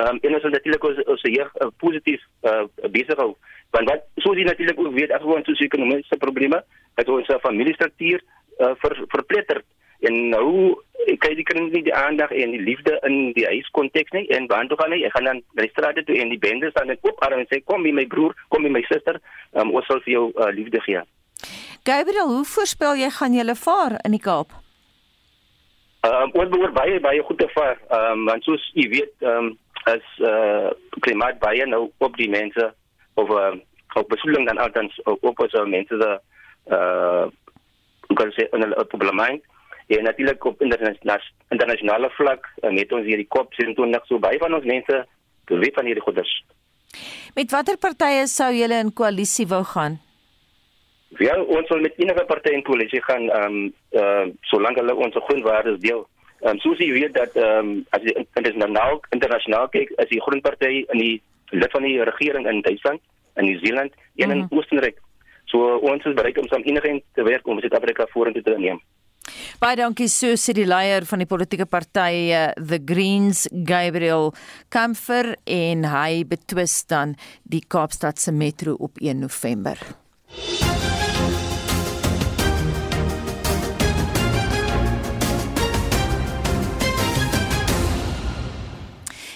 [0.00, 2.64] ehm um, en ons natuurlik ons ons jeug uh, positief uh,
[2.96, 3.34] besig hou
[3.76, 6.62] want wat soos jy natuurlik ook weet as ons sosio-ekonomiese probleme
[7.00, 9.60] het ons familiestruktuur uh, ver, verpletter
[10.08, 10.48] en nou
[11.22, 14.26] kyk die kinders nie die aandag en die liefde in die huiskonteks nie.
[14.34, 15.02] En waar toe gaan hy?
[15.06, 17.62] Ek gaan dan die straat toe en die bendes dan ek oop arm en sê
[17.64, 19.18] kom hier my broer kom hier my suster.
[19.52, 21.02] Um, ons sal vir jou uh, liefde gee.
[21.82, 24.54] Gabriel hoe voorspel jy gaan julle vaar in die Kaap?
[26.06, 27.78] Ehm um, ons behoort baie baie goed te vaar.
[27.90, 29.52] Ehm um, want soos jy weet ehm um,
[29.90, 30.70] as uh,
[31.02, 32.68] klimaat baie nou op die mense
[33.18, 33.54] of uh,
[33.98, 36.10] op besoedeling dan altens ook as mense se
[36.70, 37.26] uh
[38.06, 39.40] hoe kan sê 'n probleem
[39.86, 44.38] en natuurlik op internasionale internasionale vlak met ons hierdie kop sien toe net so baie
[44.38, 45.04] van ons mense
[45.46, 46.32] weet van hierdie goeders.
[47.34, 49.98] Met watter partye sou julle in koalisie wou gaan?
[51.20, 55.16] Ja, ons wil met enige party in koalisie gaan ehm um, uh solank hulle ons
[55.28, 56.06] groen waardes deel.
[56.40, 60.22] Ehm um, soos jy weet dat ehm um, as jy internasionaal internasionaal kyk, as die
[60.24, 63.00] groen party in die lid van die regering in Duitsland,
[63.36, 64.58] in Nieu-Seeland, en in mm -hmm.
[64.58, 65.00] Oostenryk.
[65.44, 68.80] So ons is bereid om saam enigeen te werk om Suid-Afrika vorentoe te neem.
[69.62, 74.32] Baie dankie so sê die leier van die politieke party The Greens Gabriel
[74.74, 77.14] Kamfer en hy betwis dan
[77.46, 79.78] die Kaapstad se metro op 1 November.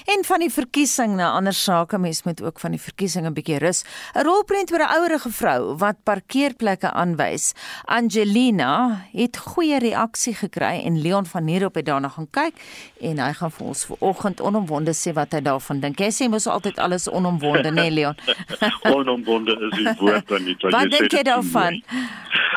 [0.07, 3.59] En van die verkiesing na ander sake, mens moet ook van die verkiesing 'n bietjie
[3.59, 3.83] rus.
[4.14, 7.55] 'n Rolprent oor 'n ouerige vrou wat parkeerplekke aanwys.
[7.85, 12.55] Angelina het goeie reaksie gekry en Leon van Nierop het daarna gaan kyk
[13.01, 15.99] en hy gaan vir ons vanoggend onomwonde sê wat hy daarvan dink.
[15.99, 18.14] Hy sê mos altyd alles onomwonde, né nee, Leon?
[18.97, 20.57] onomwonde is die woord dan nie.
[20.61, 21.83] Wat dink jy daarvan?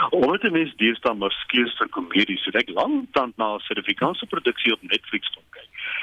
[0.10, 4.26] Omdat die mens deesdae maar skielik vir komedies, so ek lank tand na 'n Suid-Afrikaanse
[4.26, 5.59] produksie op Netflix kyk.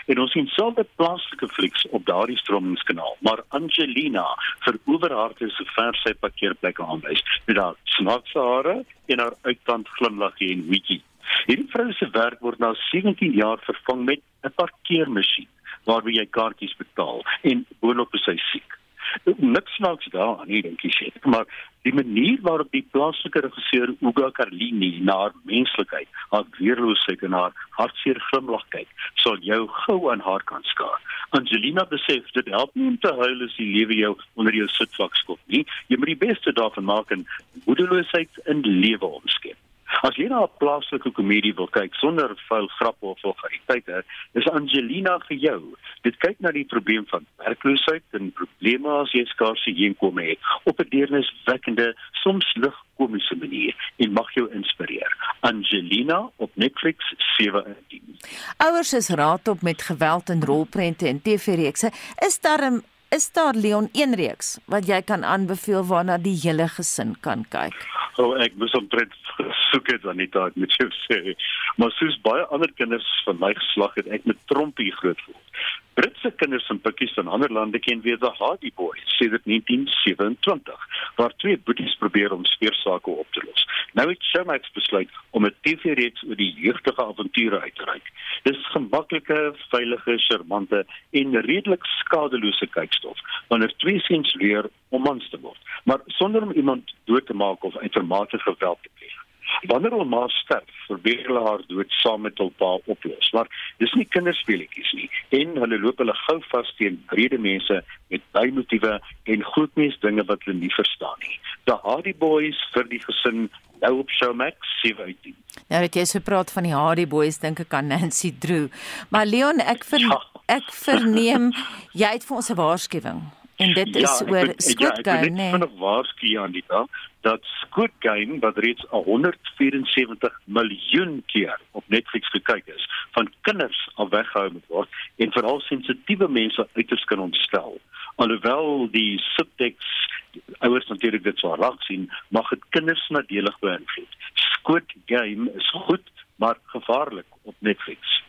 [0.07, 4.27] En ons sien selfe plaaslike flieks op daardie stromingskanaal, maar Angelina
[4.67, 8.77] verower haar te so ver sy parkeerplekke aanwys met haar snaakse hare
[9.11, 11.03] en haar uittand glimlaggie en witjie.
[11.51, 15.51] Hierdie vrou se werk word nou 17 jaar vervang met 'n parkeermasjien
[15.91, 18.79] waarby jy kaartjies betaal en boonop is sy siek
[19.25, 21.47] niks snaaks daar nie dink ek sê maar
[21.87, 27.55] die manier waarop die plaaslike regisseur Uga Carlini na haar menslikheid, haar weerloosheid en haar
[27.79, 28.89] hartseer glimlag kyk,
[29.23, 30.99] sal jou gou aan haar kan skaar.
[31.39, 35.15] Angelina besef dit help nie om te huil as die lewe jou onder jou sitvlak
[35.23, 35.63] skop nie.
[35.93, 37.27] Jy moet die beste daarvan maak en
[37.69, 39.59] moedeloosheid in lewe omskep.
[40.03, 45.19] As jy na 'n plaaslike komedie wil kyk sonder vuil grappe of vulgariteite, is Angelina
[45.29, 45.61] vir jou.
[46.03, 50.81] Dit kyk na die probleem van werkloosheid en probleme as jy skaars inkom het op
[50.81, 55.13] 'n deerniswekkende, soms ligkomiese manier en mag jou inspireer.
[55.41, 58.19] Angelina op Netflix 17.
[58.57, 61.91] Ouers is raad op met geweld en rolprente en TV-reekse.
[62.27, 66.69] Is daar 'n is daar Leon een reeks wat jy kan aanbeveel waarna die hele
[66.69, 67.87] gesin kan kyk?
[68.17, 71.35] Oh, ek moes omtrent gesoek het die tyd met jou sê.
[71.77, 75.61] Maar soos baie ander kinders van my geslag het ek met trompie groot geword.
[75.97, 81.33] Britse kinders in Pakistan en ander lande ken weer the Hardy Boys sedert 1927 waar
[81.37, 83.65] twee boeties probeer om speersake op te los.
[83.93, 88.13] Nou het Showmax besluit om 'n TV-reeks oor die jeugdige avonture uit te reik.
[88.43, 95.41] Dis gemaklike, veilige, charmante en redelik skadelose kykstof wanneer twee seuns leer om mans te
[95.41, 97.77] word, maar sonder om iemand dood te maak of
[98.07, 99.25] uitermate geweld te pleeg.
[99.63, 103.47] Wanneer 'n ma sterf, probeer hulle haar dood saam met hul pa oplos, maar
[103.79, 108.53] dis nie kinderspeletjies nie en hulle loop hulle gou vas teen brede mense met baie
[108.53, 111.39] motiewe en grootmens dinge wat hulle nie verstaan nie.
[111.65, 113.51] The Hardy Boys vir die gesin
[113.81, 115.35] nou op Showmax 17.
[115.69, 118.69] Nou het jy so praat van die Hardy Boys dink ek aan Nancy Drew.
[119.09, 120.23] Maar Leon, ek ver, ja.
[120.47, 121.53] ek verneem
[121.93, 123.23] jy het vir ons 'n waarskuwing.
[123.57, 125.53] En dit ja, is oor Squid Game, ja, nee.
[125.53, 126.89] Ek waarsku aan dit dan
[127.27, 134.09] dat Squid Game wat reeds 174 miljoen keer op Netflix gekyk is, van kinders af
[134.15, 137.81] weggehou moet word en veral sensitiewe mense uiters kan ontstel.
[138.15, 140.15] Alhoewel die subtext
[140.59, 144.17] ouers natuurlik dit sou raak sien, mag dit kinders nadelig beïnvloed.
[144.47, 146.07] Squid Game is goed,
[146.37, 148.23] maar gevaarlik op Netflix.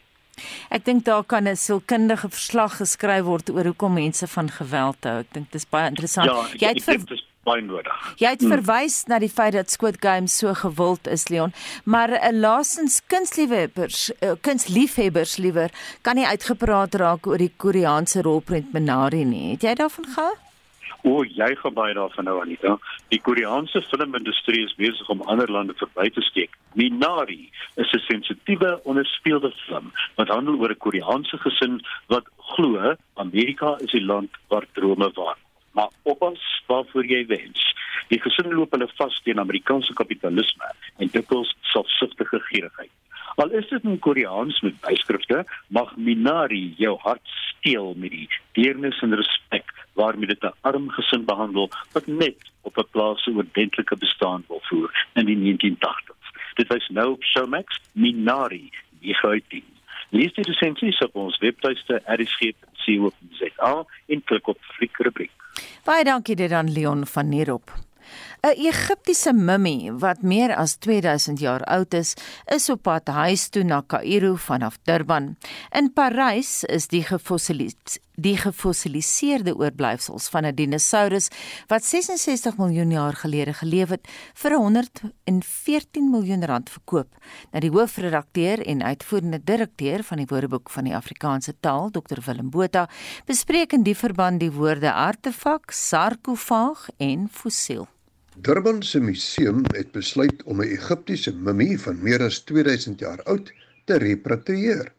[0.69, 5.19] Ek dink daar kan 'n sielkundige verslag geskryf word oor hoekom mense van geweld hou.
[5.19, 6.29] Ek dink dis baie interessant.
[6.29, 7.97] Ja, jy het ver baie nodig.
[8.21, 8.55] Jy het hmm.
[8.57, 11.53] verwys na die feit dat Squid Game so gewild is, Leon,
[11.85, 15.71] maar 'n uh, laasens kunstliefhebbers, uh, kunstliefhebbers liewer
[16.01, 19.51] kan nie uitgepraat raak oor die Koreaanse rolprent Minari nie.
[19.55, 20.37] Het jy daarvan gehoor?
[21.07, 22.73] O, jy gaan baie daarvan nou Anita.
[23.13, 26.57] Die Koreaanse filmindustrie is besig om ander lande verby te steek.
[26.73, 33.77] Minari is 'n sensitiewe onderspeelde film wat handel oor 'n Koreaanse gesin wat glo Amerika
[33.79, 35.37] is die land waar drome waar.
[35.77, 37.65] Maar oppas waarvoor jy wens.
[38.09, 42.93] Die gesin loop hulle vas teen Amerikaanse kapitalisme en dikwels selfsugtige gierigheid.
[43.37, 48.25] Al is dit in Koreaans met byskrifte, mag Minari jou hart steel met die
[48.57, 49.69] deernis en respek
[50.01, 54.61] waarmee dit 'n arm gesin behandel wat net op 'n plaas se oordentlike bestaan wil
[54.69, 56.33] voer in die 1980s.
[56.55, 59.76] Dit was nou op Showmax Minari, die geuiting.
[60.15, 63.73] Lees die resensies op ons webtuiste rsg.co.za
[64.07, 65.33] en klik op fliekrubriek.
[65.87, 67.73] Baie dankie dit aan Leon van Nierop.
[68.47, 73.63] 'n Egiptiese mummie wat meer as 2000 jaar oud is, is op pad huis toe
[73.63, 75.35] na Kaïro vanaf Durban.
[75.71, 81.27] In Parys is die gefossiliseerde die gefossiliseerde oorblyfsels van 'n dinosourus
[81.67, 87.09] wat 66 miljoen jaar gelede geleef het vir 114 miljoen rand verkoop.
[87.51, 92.49] Nou die hoofredakteur en uitvoerende direkteur van die Woordeboek van die Afrikaanse taal, Dr Willem
[92.49, 92.89] Botha,
[93.25, 97.87] bespreek in die verband die woorde artefak, sarkofaag en fossiel.
[98.35, 103.53] Durban se museum het besluit om 'n Egiptiese mummie van meer as 2000 jaar oud
[103.85, 104.96] te repatrieer.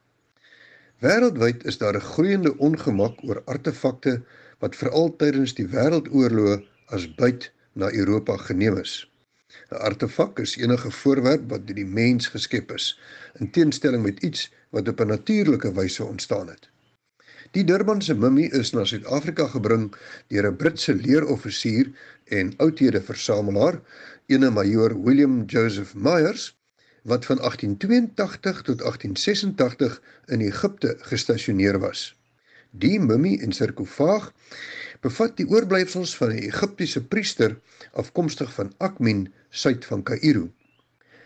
[0.99, 4.23] Wêreldwyd is daar 'n groeiende ongemak oor artefakte
[4.59, 6.57] wat veral tydens die wêreldoorloë
[6.97, 8.95] as byt na Europa geneem is.
[9.71, 12.99] 'n Artefak is enige voorwerp wat deur die mens geskep is,
[13.39, 16.69] in teenstelling met iets wat op 'n natuurlike wyse ontstaan het.
[17.51, 19.95] Die Durbanse mummie is na Suid-Afrika gebring
[20.27, 21.93] deur 'n Britse leeroffisier
[22.25, 23.81] en oudhede versamelaar,
[24.27, 26.58] ene majoor William Joseph Myers,
[27.03, 32.17] wat van 1882 tot 1886 in Egipte gestasioneer was.
[32.71, 34.33] Die mummie en sarkofaag
[35.01, 37.61] bevat die oorblyfsels van 'n Egiptiese priester
[37.93, 40.51] afkomstig van Akmin, suid van Kaïro.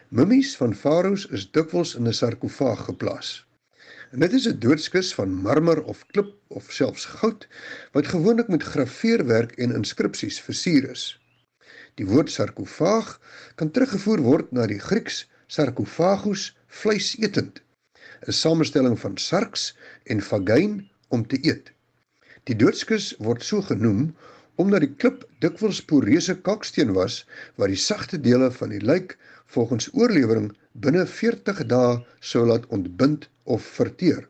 [0.09, 3.47] Mummies van farao's is dikwels in 'n sarkofaag geplaas.
[4.13, 7.49] En dit is 'n doodskus van marmer of klip of selfs goud
[7.93, 11.21] wat gewoonlik met graveerwerk en inskripsies versier is.
[11.95, 13.21] Die woord sarkofaag
[13.55, 16.43] kan teruggevoer word na die Grieks sarcophagus
[16.81, 17.61] vleisetend
[18.27, 19.65] 'n samestelling van sarks
[20.13, 20.75] en fagein
[21.09, 21.73] om te eet.
[22.49, 24.15] Die doodskus word so genoem
[24.63, 27.19] omdat die klip dikwels poreuse kalksteen was
[27.61, 29.17] wat die sagte dele van die lijk
[29.57, 32.01] volgens oorlewering binne 40 dae
[32.33, 34.29] sou laat ontbind of verteer.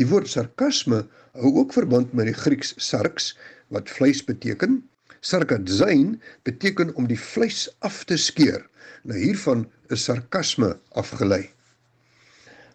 [0.00, 1.02] Die woord sarkasme
[1.36, 3.34] hou ook verband met die Grieks sarks
[3.68, 4.80] wat vleis beteken.
[5.20, 6.14] Sarkadzain
[6.48, 8.62] beteken om die vleis af te skeer.
[9.04, 10.70] Nou hiervan is sarkasme
[11.02, 11.50] afgelei.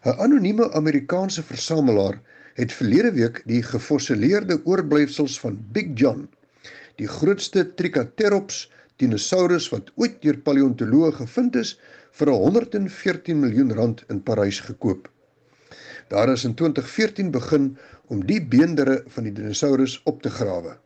[0.06, 2.20] 'n Anonieme Amerikaanse versamelaar
[2.54, 6.28] het verlede week die gefossileerde oorblyfsels van Big John,
[7.02, 8.70] die grootste Triceratops
[9.02, 11.74] dinosaurus wat ooit deur paleontoloë gevind is,
[12.16, 15.10] vir 114 miljoen rand in Parys gekoop.
[16.08, 17.72] Daar is in 2014 begin
[18.06, 20.78] om die beendere van die dinosaurus op te grawe.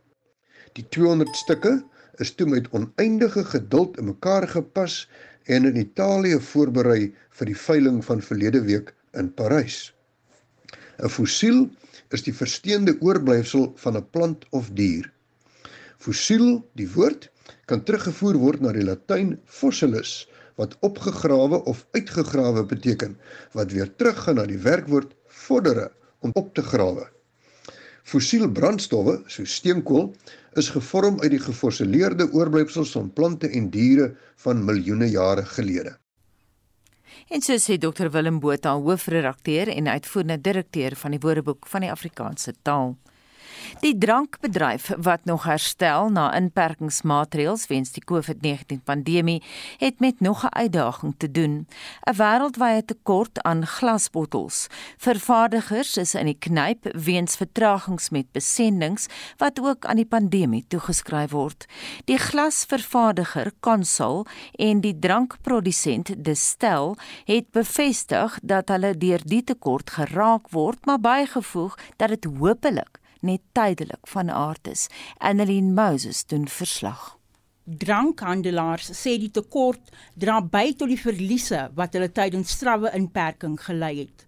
[0.79, 1.71] Die 200 stukke
[2.23, 5.09] is toe met oneindige geduld in mekaar gepas
[5.43, 9.91] en in Italië voorberei vir die veiling van verlede week in Parys.
[11.01, 11.65] 'n Fossiel
[12.15, 15.11] is die versteende oorblyfsel van 'n plant of dier.
[15.97, 17.29] Fossiel, die woord,
[17.65, 23.17] kan teruggevoer word na die Latyn fossilis wat opgegrawe of uitgegrawe beteken
[23.57, 27.07] wat weer teruggaan na die werkwoord vordere om op te grawe.
[28.11, 30.09] Fossiel brandstowwe, soos steenkool,
[30.59, 34.09] is gevorm uit die gefossileerde oorblyfsels van plante en diere
[34.43, 35.93] van miljoene jare gelede.
[37.31, 41.91] En so sê Dr Willem Botha, hoofredakteur en uitvoerende direkteur van die Woordeboek van die
[41.91, 42.97] Afrikaanse taal.
[43.79, 49.43] Die drankbedryf wat nog herstel na inperkingsmaatreëls weens die COVID-19 pandemie
[49.77, 51.67] het met nog 'n uitdaging te doen.
[52.09, 54.67] 'n Wêreldwye tekort aan glasbottels.
[54.97, 59.07] Vervaardigers is in die knyp weens vertragings met besendings
[59.37, 61.65] wat ook aan die pandemie toegeskryf word.
[62.05, 70.49] Die glasvervaardiger Consol en die drankprodusent Distel het bevestig dat hulle deur die tekort geraak
[70.49, 74.87] word, maar bygevoeg dat dit hopelik net tydelik van aard is.
[75.17, 77.17] Annelien Moses doen verslag.
[77.65, 83.93] Drankhandelaars sê die tekort dra by tot die verliese wat hulle tydens strawwe inperking gelei
[84.03, 84.25] het.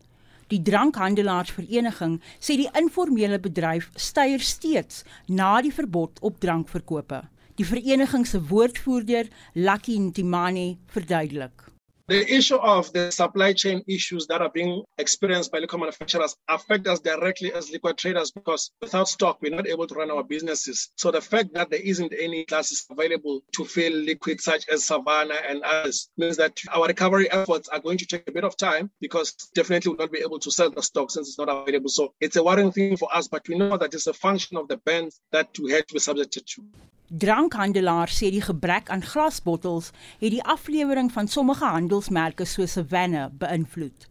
[0.54, 7.24] Die drankhandelaarsvereniging sê die informele bedryf styg steeds na die verbod op drankverkope.
[7.58, 11.73] Die vereniging se woordvoerder, Lucky Ntimani, verduidelik.
[12.08, 16.86] The issue of the supply chain issues that are being experienced by liquor manufacturers affect
[16.86, 20.90] us directly as liquor traders because without stock, we're not able to run our businesses.
[20.98, 25.40] So the fact that there isn't any classes available to fill liquids such as Savannah
[25.48, 28.92] and others means that our recovery efforts are going to take a bit of time
[29.00, 31.88] because definitely we'll not be able to sell the stock since it's not available.
[31.88, 34.68] So it's a worrying thing for us, but we know that it's a function of
[34.68, 36.66] the bans that we had to be subjected to.
[37.14, 44.08] Drankhandelaars sê die gebrek aan glasbottels het die aflewering van sommige handelsmerke soos Savannah beïnvloed.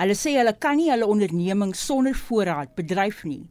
[0.00, 3.44] Hulle sê hulle kan nie hulle onderneming sonder voorraad bedryf nie.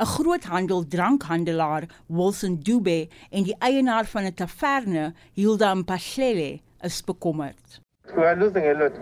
[0.00, 7.85] 'n Groothandel drankhandelaar, Wilson Dube, en die eienaar van 'n taverne, Hilda Mpahlele, is bekommerd.
[8.14, 8.92] We are losing a lot.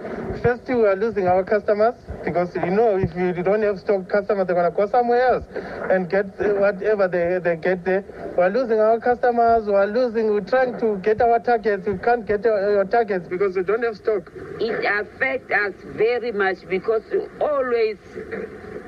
[0.43, 1.95] First, we are losing our customers
[2.25, 5.45] because you know if you don't have stock customers, they're going to go somewhere else
[5.91, 6.27] and get
[6.59, 8.03] whatever they, they get there.
[8.37, 9.67] We are losing our customers.
[9.67, 10.33] We are losing.
[10.33, 11.87] We're trying to get our targets.
[11.87, 14.33] We can't get our targets because we don't have stock.
[14.59, 17.03] It affects us very much because
[17.41, 17.99] always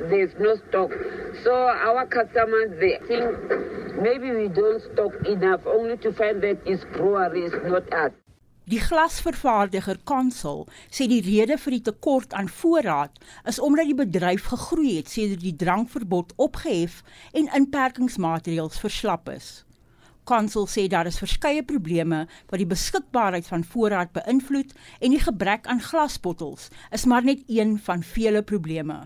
[0.09, 0.91] there's no stock.
[1.45, 6.85] So our customers they think maybe we don't stock enough, only to find that it's
[6.97, 8.13] breweries, not us.
[8.67, 14.49] Die glasvervaardiger Consol sê die rede vir die tekort aan voorraad is omdat die bedryf
[14.51, 16.97] gegroei het sedert die drankverbod opgehef
[17.31, 19.53] en inperkingsmaatreëls verslap is.
[20.27, 25.71] Consol sê daar is verskeie probleme wat die beskikbaarheid van voorraad beïnvloed en die gebrek
[25.71, 29.05] aan glasbottels is maar net een van vele probleme.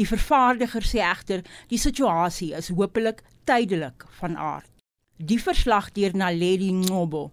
[0.00, 4.72] Die vervaardiger sê egter die situasie is hopelik tydelik van aard.
[5.20, 7.28] Die verslag deur Naledi Ngobo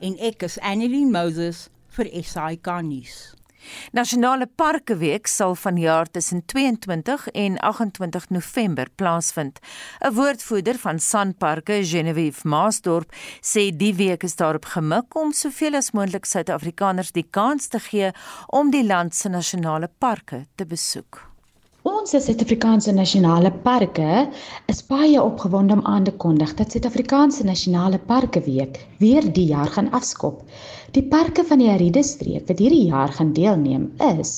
[0.00, 3.34] en ek is Annelien Moses vir SAK nuus.
[3.92, 9.58] Nasionale Parke Week sal vanjaar tussen 22 en 28 November plaasvind.
[10.00, 15.90] 'n Woordvoerder van Sanparke, Genevieve Maasdorp, sê die week is daarop gemik om soveel as
[15.90, 18.12] moontlik Suid-Afrikaners die kans te gee
[18.46, 21.33] om die land se nasionale parke te besoek.
[21.84, 24.22] Ons Suid-Afrikaanse nasionale parke
[24.72, 29.68] is baie opgewonde om aan te kondig dat Suid-Afrikaanse nasionale parke week weer die jaar
[29.74, 30.38] gaan afskop.
[30.96, 34.32] Die parke van die Aride streek wat hierdie jaar gaan deelneem is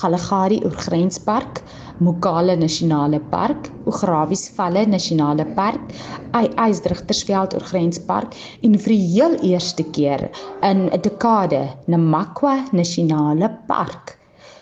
[0.00, 1.60] Galagari Oorgrenspark,
[2.00, 5.92] Mokale Nasionale Park, Ograwies Valle Nasionale Park,
[6.32, 10.30] Eisdrigtersveld Oorgrenspark en vir die heel eerste keer
[10.64, 14.16] in 'n dekade Namakwa Nasionale Park.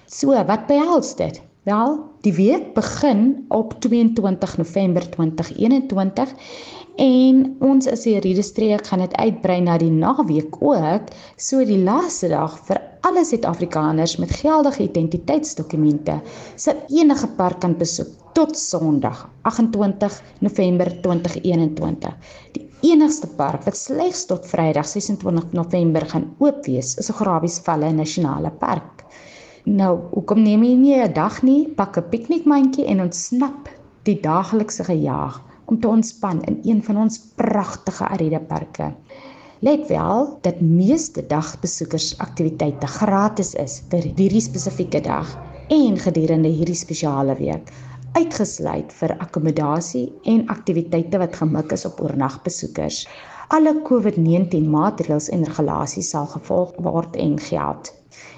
[0.07, 1.45] So, wat behels dit?
[1.65, 6.33] Wel, die week begin op 22 November 2021
[7.01, 11.09] en ons as die Riedestreek gaan dit uitbrei na die naweek ook,
[11.41, 16.19] so die laaste dag vir alle Suid-Afrikaners met geldige identiteitsdokumente
[16.61, 22.12] sal enige park kan besoek tot Sondag 28 November 2021.
[22.59, 28.53] Die enigste park wat slegs tot Vrydag 26 November gaan oop wees, is Ograwiesvalle Nasionale
[28.53, 29.04] Park.
[29.65, 33.69] Nou, hoekom neem jy nie 'n dag nie, pak 'n piknikmandjie en ontsnap
[34.05, 38.93] die daaglikse gejaag om te ontspan in een van ons pragtige Aride parke.
[39.61, 45.33] Let wel dat meeste dagbesoekers aktiwiteite gratis is vir hierdie spesifieke dag
[45.69, 47.73] en gedurende hierdie spesiale week,
[48.12, 53.09] uitgesluit vir akkommodasie en aktiwiteite wat gemik is op oornagbesoekers.
[53.49, 57.95] Alle COVID-19 maatreëls en regulasies sal gevolg word en geld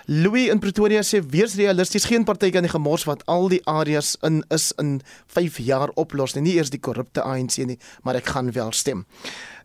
[0.05, 4.17] Louis in Pretoria sê wees realisties, geen party kan die gemors wat al die areas
[4.27, 4.97] in is in
[5.31, 9.05] 5 jaar oplos nie, nie eers die korrupte ANC nie, maar ek gaan wel stem.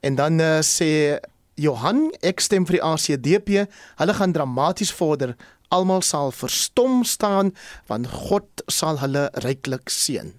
[0.01, 1.19] En dan uh, sê
[1.59, 3.65] Johan, ek stem vir die ACDP,
[3.99, 5.35] hulle gaan dramaties vorder.
[5.75, 7.51] Almal sal verstom staan
[7.91, 10.37] want God sal hulle ryklik seën.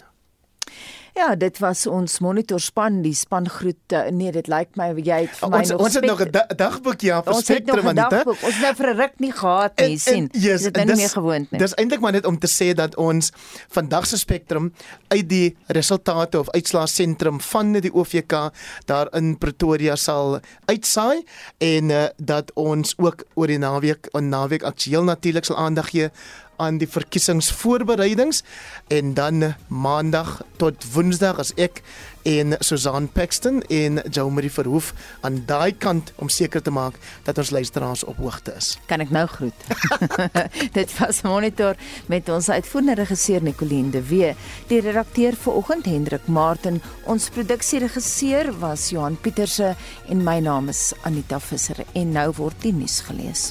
[1.14, 3.94] Ja, dit was ons monitorspan, die span groet.
[4.10, 6.46] Nee, dit lyk my jy het vir my ons, nog Ons het nog 'n da
[6.46, 8.26] dagboek ja vir Spectrum aan dit.
[8.26, 10.28] Ons het nou vir 'n ruk nie gehad nie, sien.
[10.32, 11.58] Yes, dit is nie meer gewoond nie.
[11.58, 13.32] Dis eintlik maar net om te sê dat ons
[13.68, 14.72] vandag se Spectrum
[15.08, 18.50] uit die resultate of uitslae sentrum van die OVK
[18.84, 21.24] daar in Pretoria sal uitsaai
[21.58, 26.10] en uh, dat ons ook oor die naweek, 'n naweek aktueel natuurlik sal aandag gee
[26.60, 28.42] aan die verkiesingsvoorbereidings
[28.92, 31.80] en dan maandag tot woensdag as ek
[32.28, 34.92] en Susan Paxton en Jomari Verhoef
[35.24, 38.74] aan daai kant om seker te maak dat ons luisteraars op hoogte is.
[38.90, 39.64] Kan ek nou groet?
[40.78, 41.78] Dit was monitor
[42.12, 44.34] met ons uitvoerende regisseur Nicoline de Wee,
[44.68, 49.74] die redakteur vanoggend Hendrik Martin, ons produksieregisseur was Johan Pieterse
[50.08, 53.50] en my naam is Anita Visser en nou word die nuus gelees.